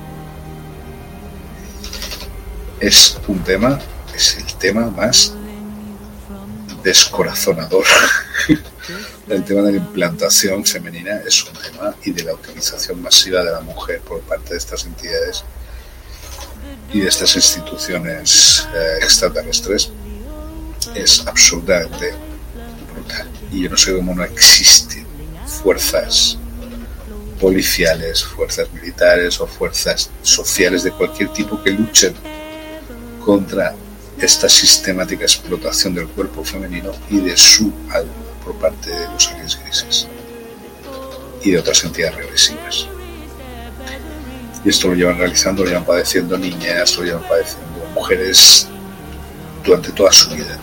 [2.81, 3.79] Es un tema,
[4.15, 5.35] es el tema más
[6.83, 7.85] descorazonador.
[9.29, 13.53] el tema de la implantación femenina es un tema y de la utilización masiva de
[13.53, 15.45] la mujer por parte de estas entidades
[16.93, 19.91] y de estas instituciones eh, extraterrestres
[20.95, 22.15] es absolutamente
[22.93, 23.29] brutal.
[23.53, 25.07] Y yo no sé cómo no existen
[25.47, 26.39] fuerzas
[27.41, 32.15] policiales, fuerzas militares o fuerzas sociales de cualquier tipo que luchen
[33.25, 33.75] contra
[34.19, 38.13] esta sistemática explotación del cuerpo femenino y de su alma
[38.45, 40.09] por parte de los aliens grises
[41.43, 42.89] y de otras entidades regresivas.
[44.65, 48.67] Y esto lo llevan realizando, lo llevan padeciendo niñas, lo llevan padeciendo mujeres
[49.65, 50.59] durante toda su vida.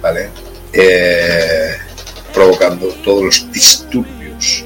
[0.00, 0.30] ¿Vale?
[0.72, 1.76] Eh,
[2.32, 4.64] provocando todos los disturbios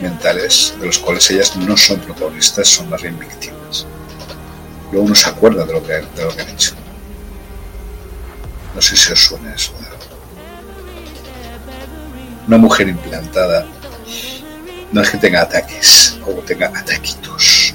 [0.00, 3.86] mentales de los cuales ellas no son protagonistas, son más bien víctimas.
[4.90, 6.74] Luego uno se acuerda de lo que, de lo que han hecho.
[8.74, 9.72] No sé si os suena eso.
[12.46, 13.66] Una mujer implantada
[14.92, 17.74] no es que tenga ataques o tenga ataquitos.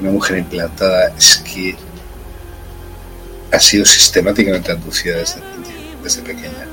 [0.00, 1.76] Una mujer implantada es que
[3.52, 5.40] ha sido sistemáticamente desde,
[6.02, 6.66] desde pequeña.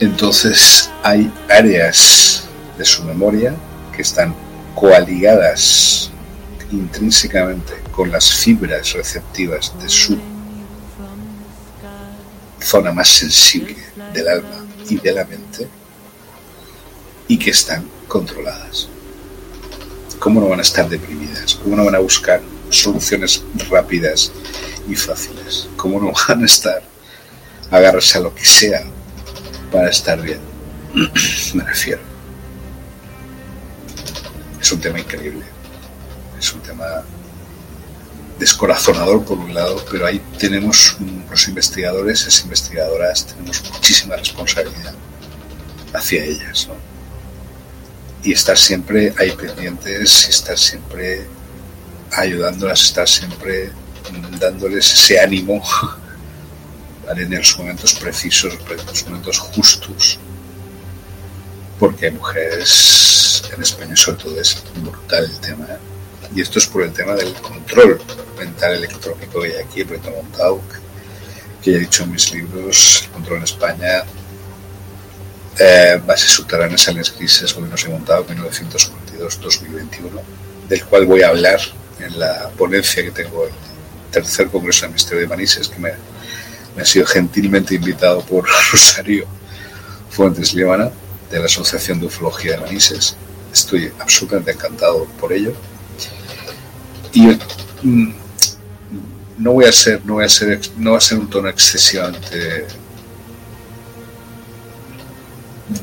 [0.00, 2.44] Entonces hay áreas
[2.76, 3.54] de su memoria
[3.94, 4.34] que están
[4.74, 6.10] coaligadas
[6.72, 10.18] intrínsecamente con las fibras receptivas de su
[12.60, 13.76] zona más sensible
[14.12, 15.68] del alma y de la mente
[17.28, 18.88] y que están controladas.
[20.18, 21.54] ¿Cómo no van a estar deprimidas?
[21.56, 24.32] ¿Cómo no van a buscar soluciones rápidas
[24.88, 25.68] y fáciles?
[25.76, 26.82] ¿Cómo no van a estar
[27.70, 28.84] agarrarse a lo que sea
[29.70, 30.40] para estar bien?
[31.54, 32.00] Me refiero.
[34.60, 35.44] Es un tema increíble.
[36.38, 37.04] Es un tema
[38.38, 40.96] descorazonador por un lado, pero ahí tenemos
[41.30, 44.94] los investigadores, las investigadoras, tenemos muchísima responsabilidad
[45.92, 46.93] hacia ellas, ¿no?
[48.24, 51.26] Y estar siempre ahí pendientes, estar siempre
[52.10, 53.70] ayudándolas, estar siempre
[54.40, 55.62] dándoles ese ánimo,
[57.16, 60.18] en los momentos precisos, en los momentos justos,
[61.78, 65.66] porque hay mujeres en España sobre todo es brutal el tema.
[65.70, 65.78] ¿eh?
[66.34, 68.00] Y esto es por el tema del control
[68.38, 70.60] mental electrónico que hay aquí, el proyecto montado,
[71.62, 74.04] que ya he dicho en mis libros, el control en España,
[75.58, 80.20] eh, bases subterráneas, en crisis, gobiernos he montado 1942-2021,
[80.68, 81.60] del cual voy a hablar
[82.00, 83.52] en la ponencia que tengo el
[84.10, 85.92] tercer Congreso del Ministerio de Manises, que me,
[86.80, 89.26] ha sido gentilmente invitado por Rosario
[90.10, 90.90] Fuentes Líbana,
[91.30, 93.16] de la Asociación de Ufología de Manises.
[93.52, 95.52] Estoy absolutamente encantado por ello.
[97.12, 97.38] Y
[97.82, 98.14] mm,
[99.38, 102.66] no voy a ser, no voy a ser, no va a ser un tono excesivamente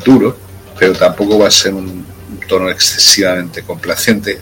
[0.03, 0.38] duro,
[0.77, 2.05] pero tampoco va a ser un
[2.47, 4.39] tono excesivamente complaciente.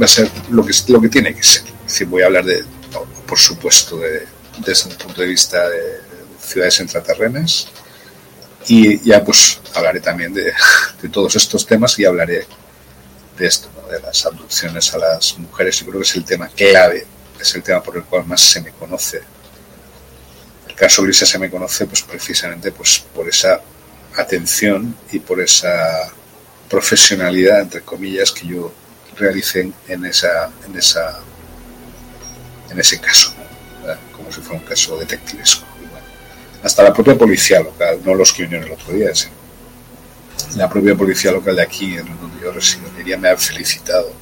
[0.00, 1.64] Va a ser lo que, lo que tiene que ser.
[1.86, 2.64] Es decir, voy a hablar de,
[3.26, 4.26] por supuesto, de,
[4.64, 6.00] desde un punto de vista de
[6.40, 7.68] ciudades intraterrenas
[8.66, 10.52] y ya pues hablaré también de,
[11.02, 12.46] de todos estos temas y hablaré
[13.38, 15.80] de esto, de las abducciones a las mujeres.
[15.80, 17.06] Yo creo que es el tema clave,
[17.40, 19.20] es el tema por el cual más se me conoce.
[20.68, 23.60] El caso Grisa se me conoce pues precisamente pues por esa
[24.16, 26.10] atención y por esa
[26.68, 28.72] profesionalidad, entre comillas, que yo
[29.16, 31.20] realicé en esa, en esa,
[32.70, 33.32] en ese caso,
[34.16, 35.64] como si fuera un caso detectivesco.
[36.62, 39.10] Hasta la propia policía local, no los que vinieron el otro día,
[40.56, 44.12] la propia policía local de aquí, en donde yo resido, me ha felicitado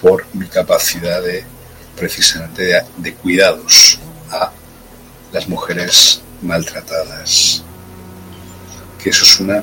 [0.00, 1.22] por mi capacidad
[1.96, 3.98] precisamente, de cuidados
[4.30, 4.52] a
[5.32, 7.64] las mujeres maltratadas
[9.02, 9.62] que eso es una,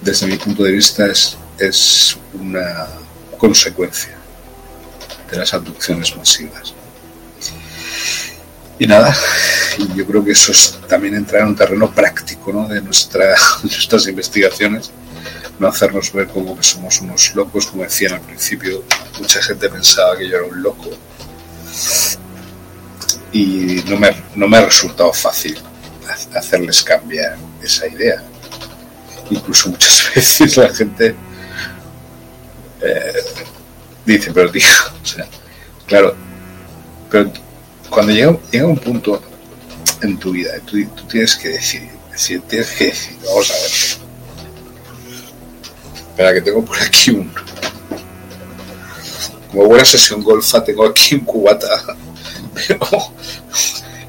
[0.00, 2.86] desde mi punto de vista, es, es una
[3.38, 4.16] consecuencia
[5.30, 6.74] de las abducciones masivas.
[8.78, 9.16] Y nada,
[9.94, 12.68] yo creo que eso es también entrar en un terreno práctico ¿no?
[12.68, 14.90] de nuestra, nuestras investigaciones,
[15.58, 18.84] no hacernos ver como que somos unos locos, como decían al principio,
[19.18, 20.90] mucha gente pensaba que yo era un loco.
[23.32, 25.58] Y no me, no me ha resultado fácil
[26.34, 28.22] hacerles cambiar esa idea
[29.34, 31.14] incluso muchas veces la gente
[32.80, 33.12] eh,
[34.04, 34.66] dice, pero tío,
[35.02, 35.26] o sea,
[35.86, 36.14] claro,
[37.10, 37.30] pero
[37.88, 39.22] cuando llega, llega un punto
[40.02, 44.02] en tu vida, tú, tienes que decir, decir, tienes que decir, vamos a ver.
[45.94, 47.32] Espera, que tengo por aquí un.
[49.50, 51.68] Como buena sesión golfa, tengo aquí un cubata.
[52.66, 52.88] Pero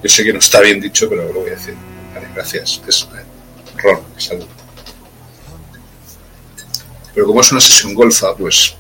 [0.01, 1.75] yo sé que no está bien dicho, pero lo voy a decir.
[2.13, 2.81] Vale, gracias.
[2.85, 3.07] Es
[3.77, 4.45] ron, salud.
[7.13, 8.75] Pero como es una sesión golfa, pues.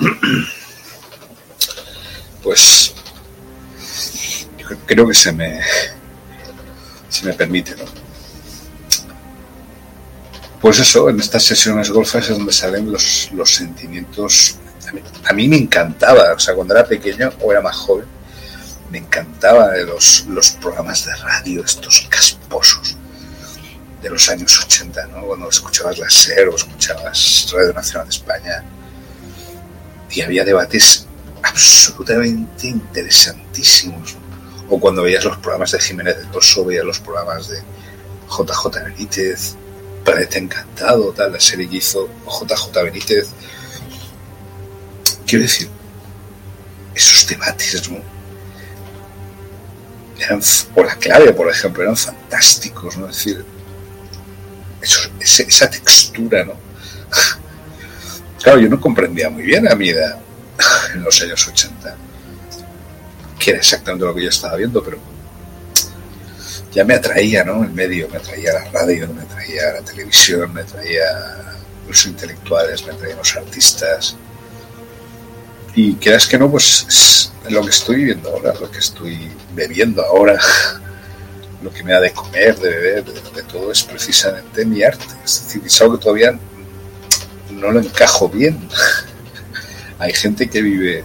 [2.42, 2.94] Pues.
[4.86, 5.60] creo que se me.
[7.08, 7.84] Se me permite, ¿no?
[10.60, 14.56] Pues eso, en estas sesiones golfas es donde salen los, los sentimientos.
[15.24, 18.06] A mí, me encantaba, o sea, cuando era pequeño o era más joven,
[18.90, 22.96] me encantaba los, los programas de radio, estos casposos
[24.02, 25.22] de los años 80, ¿no?
[25.22, 28.64] cuando escuchabas la SER o escuchabas Radio Nacional de España
[30.10, 31.06] y había debates
[31.42, 34.16] absolutamente interesantísimos.
[34.70, 37.62] O cuando veías los programas de Jiménez del Pozo, veías los programas de
[38.28, 39.54] JJ Benítez,
[40.04, 43.28] Planeta Encantado, tal, la serie que hizo JJ Benítez.
[45.26, 45.68] Quiero decir,
[46.94, 47.82] esos debates.
[50.18, 50.40] Eran,
[50.74, 53.08] o la clave, por ejemplo, eran fantásticos, ¿no?
[53.08, 53.44] Es decir,
[54.80, 56.54] esa textura, ¿no?
[58.42, 60.16] Claro, yo no comprendía muy bien a mi edad,
[60.94, 61.96] en los años 80,
[63.36, 64.98] que era exactamente lo que yo estaba viendo, pero
[66.72, 67.64] ya me atraía, ¿no?
[67.64, 71.02] El medio, me atraía la radio, me atraía la televisión, me atraía
[71.86, 74.16] los intelectuales, me atraían los artistas.
[75.74, 80.38] Y quieras que no, pues lo que estoy viviendo ahora, lo que estoy bebiendo ahora,
[81.62, 85.04] lo que me da de comer, de beber, de, todo es precisamente mi arte.
[85.24, 86.38] Es decir, es algo que todavía
[87.50, 88.68] no lo encajo bien.
[89.98, 91.04] Hay gente que vive,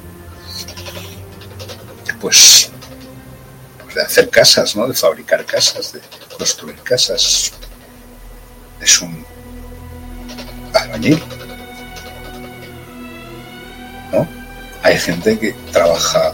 [2.22, 2.70] pues,
[3.82, 4.88] pues, de hacer casas, ¿no?
[4.88, 6.02] De fabricar casas, de
[6.38, 7.52] construir casas.
[8.80, 9.26] Es un
[10.74, 11.22] albañil.
[14.12, 14.28] ¿No?
[14.84, 16.34] Hay gente que trabaja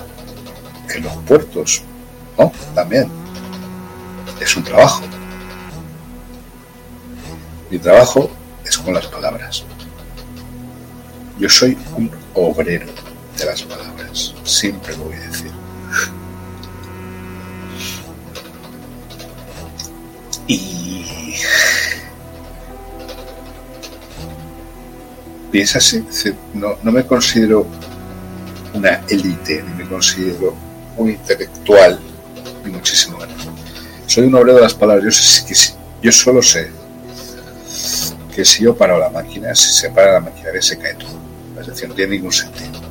[0.89, 1.81] en los puertos,
[2.37, 2.51] ¿no?
[2.75, 3.18] También
[4.39, 5.03] es un trabajo.
[7.69, 8.29] Mi trabajo
[8.65, 9.63] es con las palabras.
[11.37, 12.87] Yo soy un obrero
[13.37, 15.51] de las palabras, siempre lo voy a decir.
[20.47, 21.35] Y
[25.51, 26.03] piensa así,
[26.53, 27.65] no, no me considero
[28.73, 30.55] una élite, ni me considero
[30.97, 31.99] un intelectual,
[32.65, 33.48] ni muchísimo menos.
[34.09, 35.45] Soy un obrero de las palabras,
[36.01, 36.71] yo, solo sé
[38.35, 41.19] que si yo paro la máquina, si se para la maquinaria se cae todo.
[41.61, 42.81] Es decir, no tiene ningún sentido.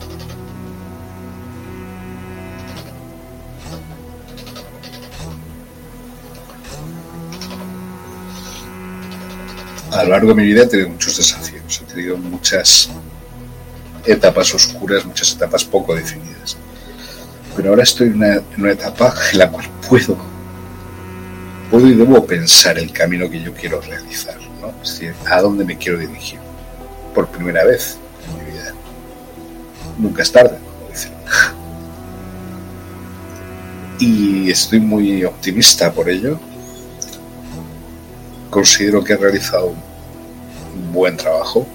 [9.90, 12.90] A lo largo de mi vida he tenido muchos desafíos, he tenido muchas
[14.04, 16.56] etapas oscuras, muchas etapas poco definidas.
[17.56, 18.22] Pero ahora estoy en
[18.56, 20.37] una, etapa en la cual puedo,
[21.70, 24.72] puedo y debo pensar el camino que yo quiero realizar, ¿no?
[24.82, 26.38] es decir, a dónde me quiero dirigir.
[27.14, 28.74] Por primera vez en mi vida.
[29.98, 31.12] Nunca es tarde, como dicen.
[33.98, 36.38] Y estoy muy optimista por ello.
[38.50, 41.66] Considero que he realizado un buen trabajo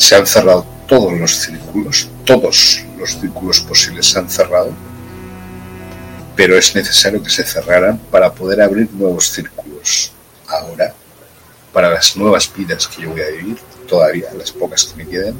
[0.00, 4.72] se han cerrado todos los círculos, todos los círculos posibles se han cerrado,
[6.36, 10.12] pero es necesario que se cerraran para poder abrir nuevos círculos
[10.48, 10.94] ahora,
[11.72, 13.58] para las nuevas vidas que yo voy a vivir,
[13.88, 15.36] todavía las pocas que me queden,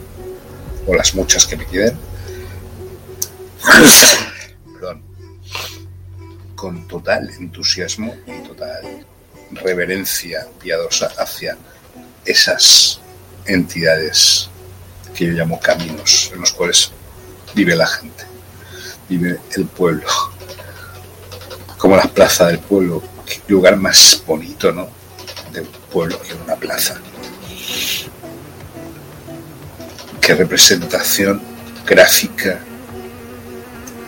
[0.86, 1.98] o las muchas que me queden.
[6.54, 9.06] Con total entusiasmo y total
[9.52, 11.56] reverencia piadosa hacia
[12.24, 13.00] esas
[13.46, 14.50] entidades
[15.14, 16.92] que yo llamo caminos en los cuales
[17.54, 18.24] vive la gente,
[19.08, 20.06] vive el pueblo,
[21.90, 24.88] como la plaza del pueblo, qué lugar más bonito, ¿no?
[25.52, 27.00] Del pueblo que una plaza.
[30.20, 31.42] Qué representación
[31.84, 32.60] gráfica,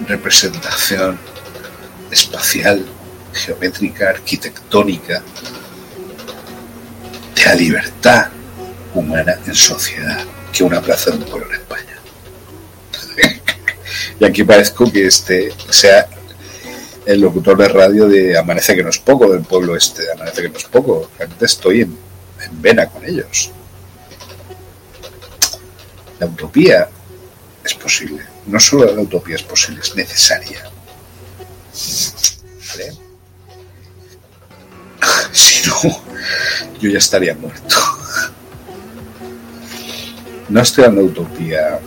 [0.07, 1.19] representación
[2.13, 2.87] espacial,
[3.33, 5.21] geométrica, arquitectónica,
[7.35, 8.29] de la libertad
[8.95, 11.99] humana en sociedad que una plaza de un pueblo en España.
[14.21, 16.07] y aquí parezco que este sea
[17.07, 20.49] el locutor de radio de Amanece que no es poco, del pueblo este Amanece que
[20.49, 21.11] no es poco.
[21.19, 21.99] Realmente estoy en,
[22.45, 23.51] en vena con ellos.
[26.19, 26.89] La utopía
[27.65, 28.23] es posible.
[28.47, 30.63] No solo la utopía es posible, es necesaria.
[32.69, 32.93] ¿Vale?
[35.33, 36.03] Si no,
[36.79, 37.77] yo ya estaría muerto.
[40.49, 41.81] No estoy hablando de utopía,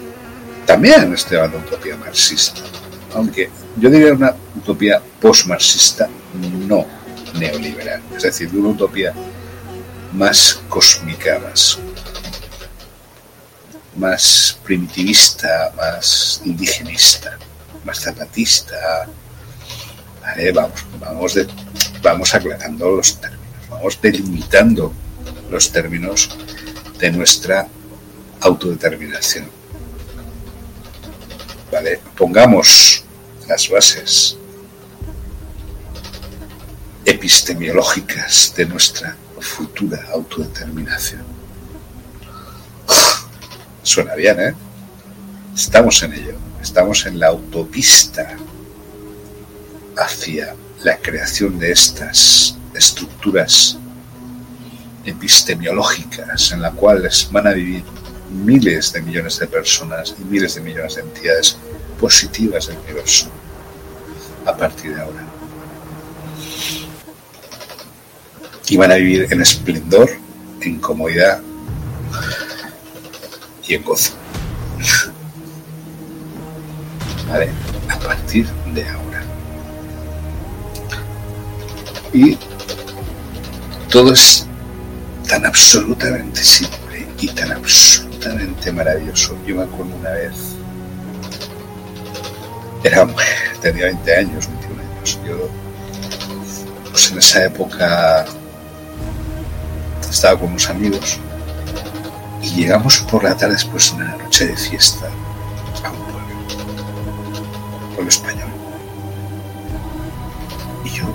[0.65, 2.61] también estoy hablando de utopía marxista,
[3.15, 6.07] aunque yo diría una utopía post-marxista,
[6.67, 6.85] no
[7.39, 9.13] neoliberal, es decir, de una utopía
[10.13, 11.77] más cósmica, más,
[13.95, 17.37] más primitivista, más indigenista,
[17.85, 19.07] más zapatista.
[20.53, 21.47] vamos, vamos, de,
[22.01, 24.93] vamos aclarando los términos, vamos delimitando
[25.49, 26.29] los términos
[26.99, 27.67] de nuestra
[28.41, 29.49] autodeterminación.
[31.71, 31.99] ¿Vale?
[32.15, 33.04] Pongamos
[33.47, 34.37] las bases
[37.05, 41.23] epistemiológicas de nuestra futura autodeterminación.
[43.83, 44.55] Suena bien, ¿eh?
[45.53, 48.35] Estamos en ello, estamos en la autopista
[49.97, 53.77] hacia la creación de estas estructuras
[55.05, 57.83] epistemiológicas en las cuales van a vivir
[58.31, 61.57] miles de millones de personas y miles de millones de entidades
[62.05, 63.25] positivas del universo
[64.45, 65.25] a partir de ahora.
[68.67, 70.11] Y van a vivir en esplendor,
[70.61, 71.41] en comodidad
[73.67, 74.13] y en gozo.
[77.27, 77.49] ¿Vale?
[77.89, 79.23] A partir de ahora.
[82.13, 82.37] Y
[83.89, 84.45] todo es
[85.27, 89.35] tan absolutamente simple y tan absolutamente maravilloso.
[89.47, 90.54] Yo me acuerdo una vez,
[92.85, 93.07] era,
[93.61, 95.19] tenía 20 años, 21 años.
[95.25, 95.49] Yo,
[96.91, 98.25] pues en esa época
[100.09, 101.19] estaba con unos amigos
[102.43, 105.07] y llegamos por la tarde después de una noche de fiesta
[105.83, 106.45] a un pueblo,
[107.95, 108.49] pueblo español.
[110.83, 111.05] Y yo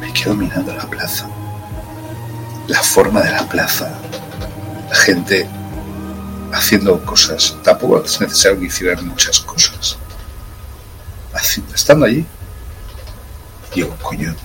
[0.00, 1.28] me quedo mirando la plaza,
[2.66, 3.90] la forma de la plaza,
[4.88, 5.46] la gente
[6.54, 7.54] haciendo cosas.
[7.62, 9.98] Tampoco es necesario que hicieran muchas cosas.
[11.88, 12.22] Estando allí,
[13.74, 14.36] digo, coño,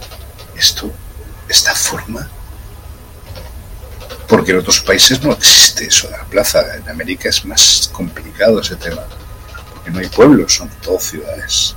[0.56, 0.90] esto,
[1.50, 2.30] esta forma,
[4.30, 6.64] porque en otros países no existe eso de la plaza.
[6.78, 9.04] En América es más complicado ese tema,
[9.74, 11.76] porque no hay pueblos, son todo ciudades.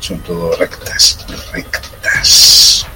[0.00, 1.18] Son todo rectas,
[1.52, 2.86] rectas.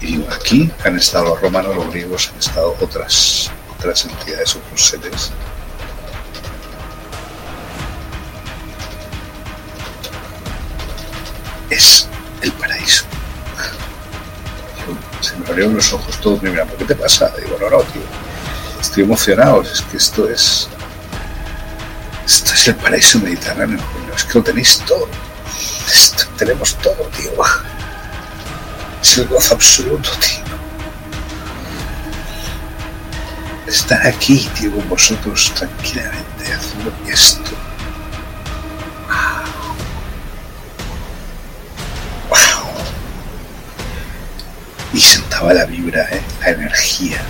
[0.00, 5.30] digo, aquí han estado los romanos, los griegos, han estado otras, otras entidades, otros seres.
[11.70, 12.08] Es
[12.42, 13.04] el paraíso.
[15.20, 17.32] Se me abrieron los ojos todos, me miran, ¿por qué te pasa?
[17.38, 18.02] Digo, no, no, tío,
[18.80, 20.68] estoy emocionado, es que esto es,
[22.24, 23.78] esto es el paraíso mediterráneo,
[24.16, 25.08] es que lo tenéis todo,
[26.40, 27.30] tenemos todo, tío.
[29.02, 30.40] Es el gozo absoluto, tío.
[33.66, 37.69] Estar aquí, tío, con vosotros tranquilamente haciendo esto.
[45.42, 46.22] La vibra, ¿eh?
[46.42, 47.20] la energía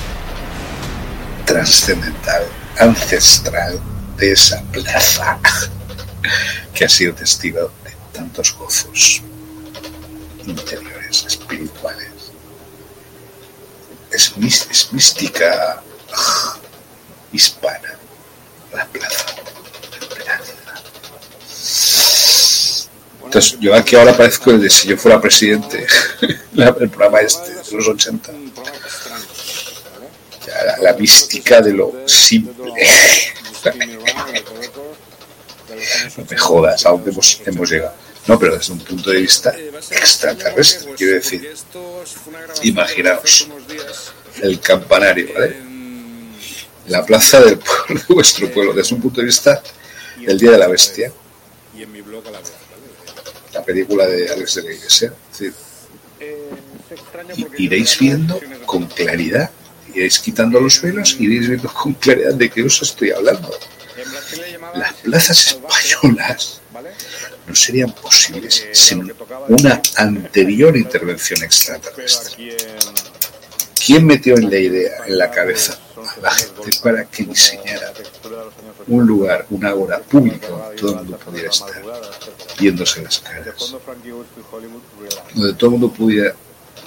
[1.46, 2.42] trascendental,
[2.78, 3.80] ancestral
[4.18, 5.38] de esa plaza
[6.74, 9.22] que ha sido testigo de tantos gozos
[10.44, 12.10] interiores, espirituales.
[14.10, 14.34] Es,
[14.70, 15.82] es mística
[17.32, 17.94] hispana,
[18.74, 19.24] la plaza.
[23.24, 25.86] Entonces, yo aquí ahora parezco el de si yo fuera presidente,
[26.56, 28.32] el programa este de los 80.
[30.66, 32.72] La, la mística de lo simple.
[36.16, 37.94] no me jodas, a dónde hemos, hemos llegado.
[38.26, 39.54] No, pero desde un punto de vista
[39.90, 41.54] extraterrestre, quiero decir.
[42.62, 43.48] Imaginaos
[44.42, 45.56] el campanario, ¿vale?
[46.86, 49.62] La plaza del pueblo, de vuestro pueblo, desde un punto de vista
[50.18, 51.12] del Día de la Bestia.
[53.52, 55.12] La película de Alex de la Iglesia.
[55.32, 55.54] Es decir,
[57.58, 59.50] iréis viendo con claridad,
[59.94, 63.50] iréis quitando los velos, iréis viendo con claridad de qué os estoy hablando.
[64.74, 66.60] Las plazas españolas
[67.46, 69.12] no serían posibles sin
[69.48, 72.56] una anterior intervención extraterrestre.
[73.84, 77.92] ¿Quién metió en la idea, en la cabeza a la gente para que diseñara
[78.86, 81.82] un lugar, una hora pública donde todo el mundo pudiera estar
[82.58, 83.74] viéndose las caras?
[85.34, 86.34] Donde todo el mundo pudiera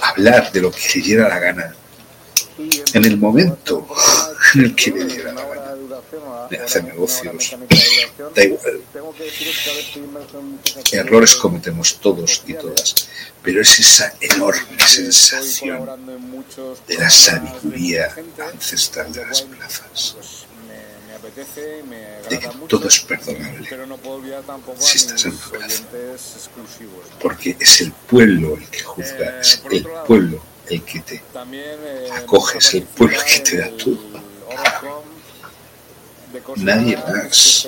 [0.10, 1.76] hablar de lo que le diera la gana
[2.94, 3.88] en el momento
[4.54, 5.64] en el que le diera la gana
[6.50, 7.56] de hacer negocios.
[8.36, 8.82] Da igual.
[10.92, 13.08] Errores cometemos todos y todas,
[13.42, 15.90] pero es esa enorme sensación
[16.88, 18.14] de la sabiduría
[18.52, 20.43] ancestral de las plazas.
[22.30, 23.68] De que todo es perdonable
[24.80, 25.84] si estás en plaza.
[27.22, 31.22] Porque es el pueblo el que juzga, es el pueblo el que te
[32.16, 34.24] acoge, es el pueblo el que te da todo
[36.58, 37.68] nadie más.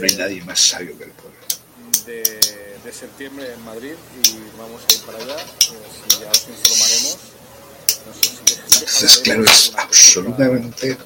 [0.00, 1.38] no hay nadie más sabio que el pueblo.
[2.06, 2.22] De,
[2.84, 3.94] de, septiembre en Madrid
[4.24, 5.36] y vamos a ir para allá.
[5.36, 7.18] Pues, ya os informaremos.
[8.04, 10.98] Entonces, claro, es absolutamente.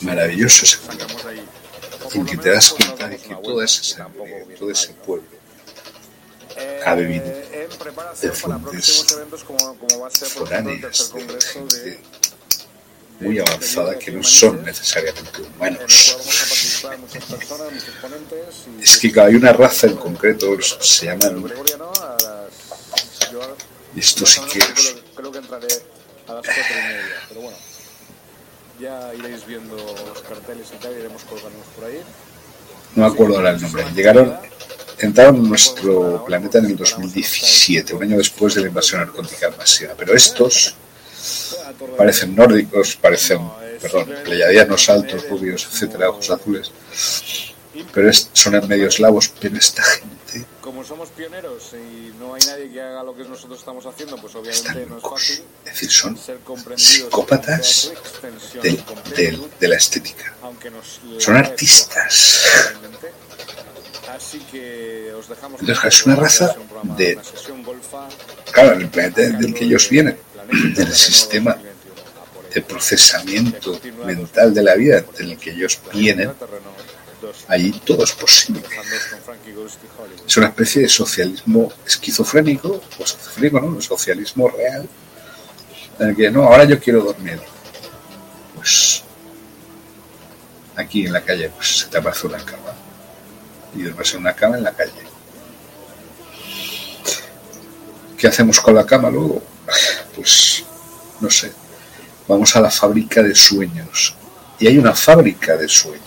[0.00, 1.06] Maravilloso ese pueblo.
[2.14, 4.08] En que te das cuenta de que toda esa
[4.58, 5.26] todo ese pueblo
[6.84, 9.04] ha bebido de fuentes
[10.32, 12.00] foráneas, de gente
[13.20, 16.16] muy avanzada que no son necesariamente humanos.
[18.80, 21.52] Es que hay una raza en concreto, se llaman...
[23.96, 24.96] Esto sí que es...
[25.14, 25.68] Creo que entraré
[26.28, 27.56] a las cuatro y media, pero bueno.
[28.78, 32.02] Ya iréis viendo los carteles y tal, iremos colgándonos por ahí.
[32.94, 33.84] No me acuerdo ahora el nombre.
[33.94, 34.36] Llegaron
[34.98, 39.94] entraron en nuestro planeta en el 2017, un año después de la invasión narcótica masiva.
[39.96, 40.74] Pero estos
[41.96, 43.40] parecen nórdicos, parecen,
[43.80, 46.70] perdón, pleyadianos altos, rubios, etcétera, ojos azules.
[47.92, 50.15] Pero son en medio eslavos, pero esta gente.
[50.60, 54.34] Como somos pioneros y no hay nadie que haga lo que nosotros estamos haciendo, pues
[54.34, 55.44] obviamente no es fácil.
[55.64, 56.18] Es decir, son
[56.76, 57.92] psicópatas
[58.62, 58.82] del,
[59.16, 60.34] del, de la estética.
[61.18, 62.72] Son artistas.
[64.16, 66.56] Así que os dejamos es una raza
[66.96, 67.18] de.
[68.50, 70.18] Claro, el planeta del que ellos vienen,
[70.74, 71.56] del sistema
[72.54, 76.32] de procesamiento mental de la vida en el que ellos vienen,
[77.48, 78.62] allí todo es posible.
[80.26, 83.66] Es una especie de socialismo esquizofrénico, o esquizofrénico, ¿no?
[83.68, 84.88] Un socialismo real,
[85.98, 87.40] en el que no, ahora yo quiero dormir.
[88.54, 89.02] Pues
[90.76, 92.74] aquí en la calle pues, se te aparece una cama
[93.74, 94.92] y duermes en una cama en la calle.
[98.16, 99.42] ¿Qué hacemos con la cama luego?
[100.14, 100.64] Pues
[101.20, 101.52] no sé.
[102.26, 104.14] Vamos a la fábrica de sueños.
[104.58, 106.05] Y hay una fábrica de sueños.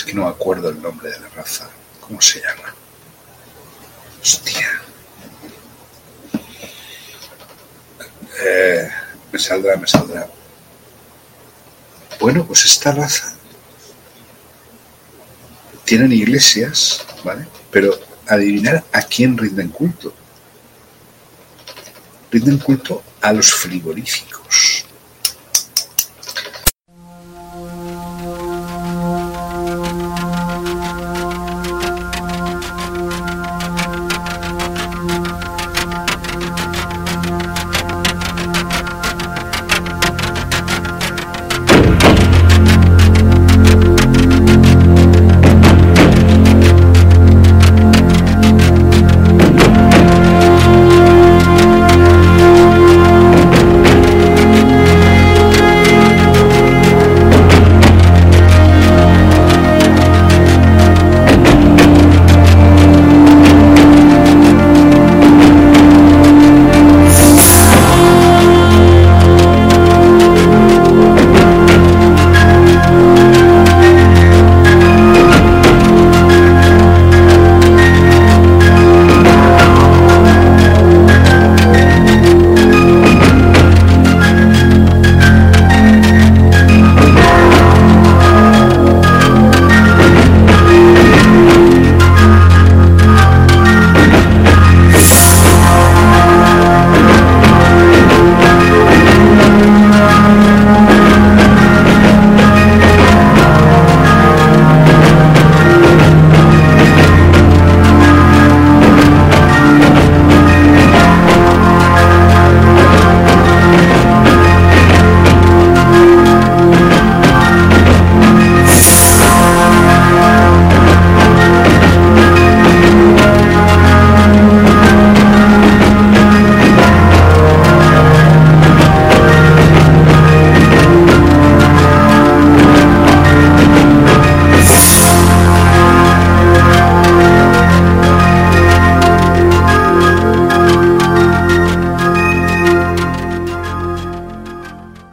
[0.00, 1.68] Es que no me acuerdo el nombre de la raza.
[2.00, 2.74] ¿Cómo se llama?
[4.22, 4.80] Hostia.
[8.42, 8.88] Eh,
[9.30, 10.26] me saldrá, me saldrá.
[12.18, 13.34] Bueno, pues esta raza
[15.84, 17.46] tienen iglesias, ¿vale?
[17.70, 17.92] Pero
[18.26, 20.14] adivinar a quién rinden culto.
[22.30, 24.69] Rinden culto a los frigoríficos.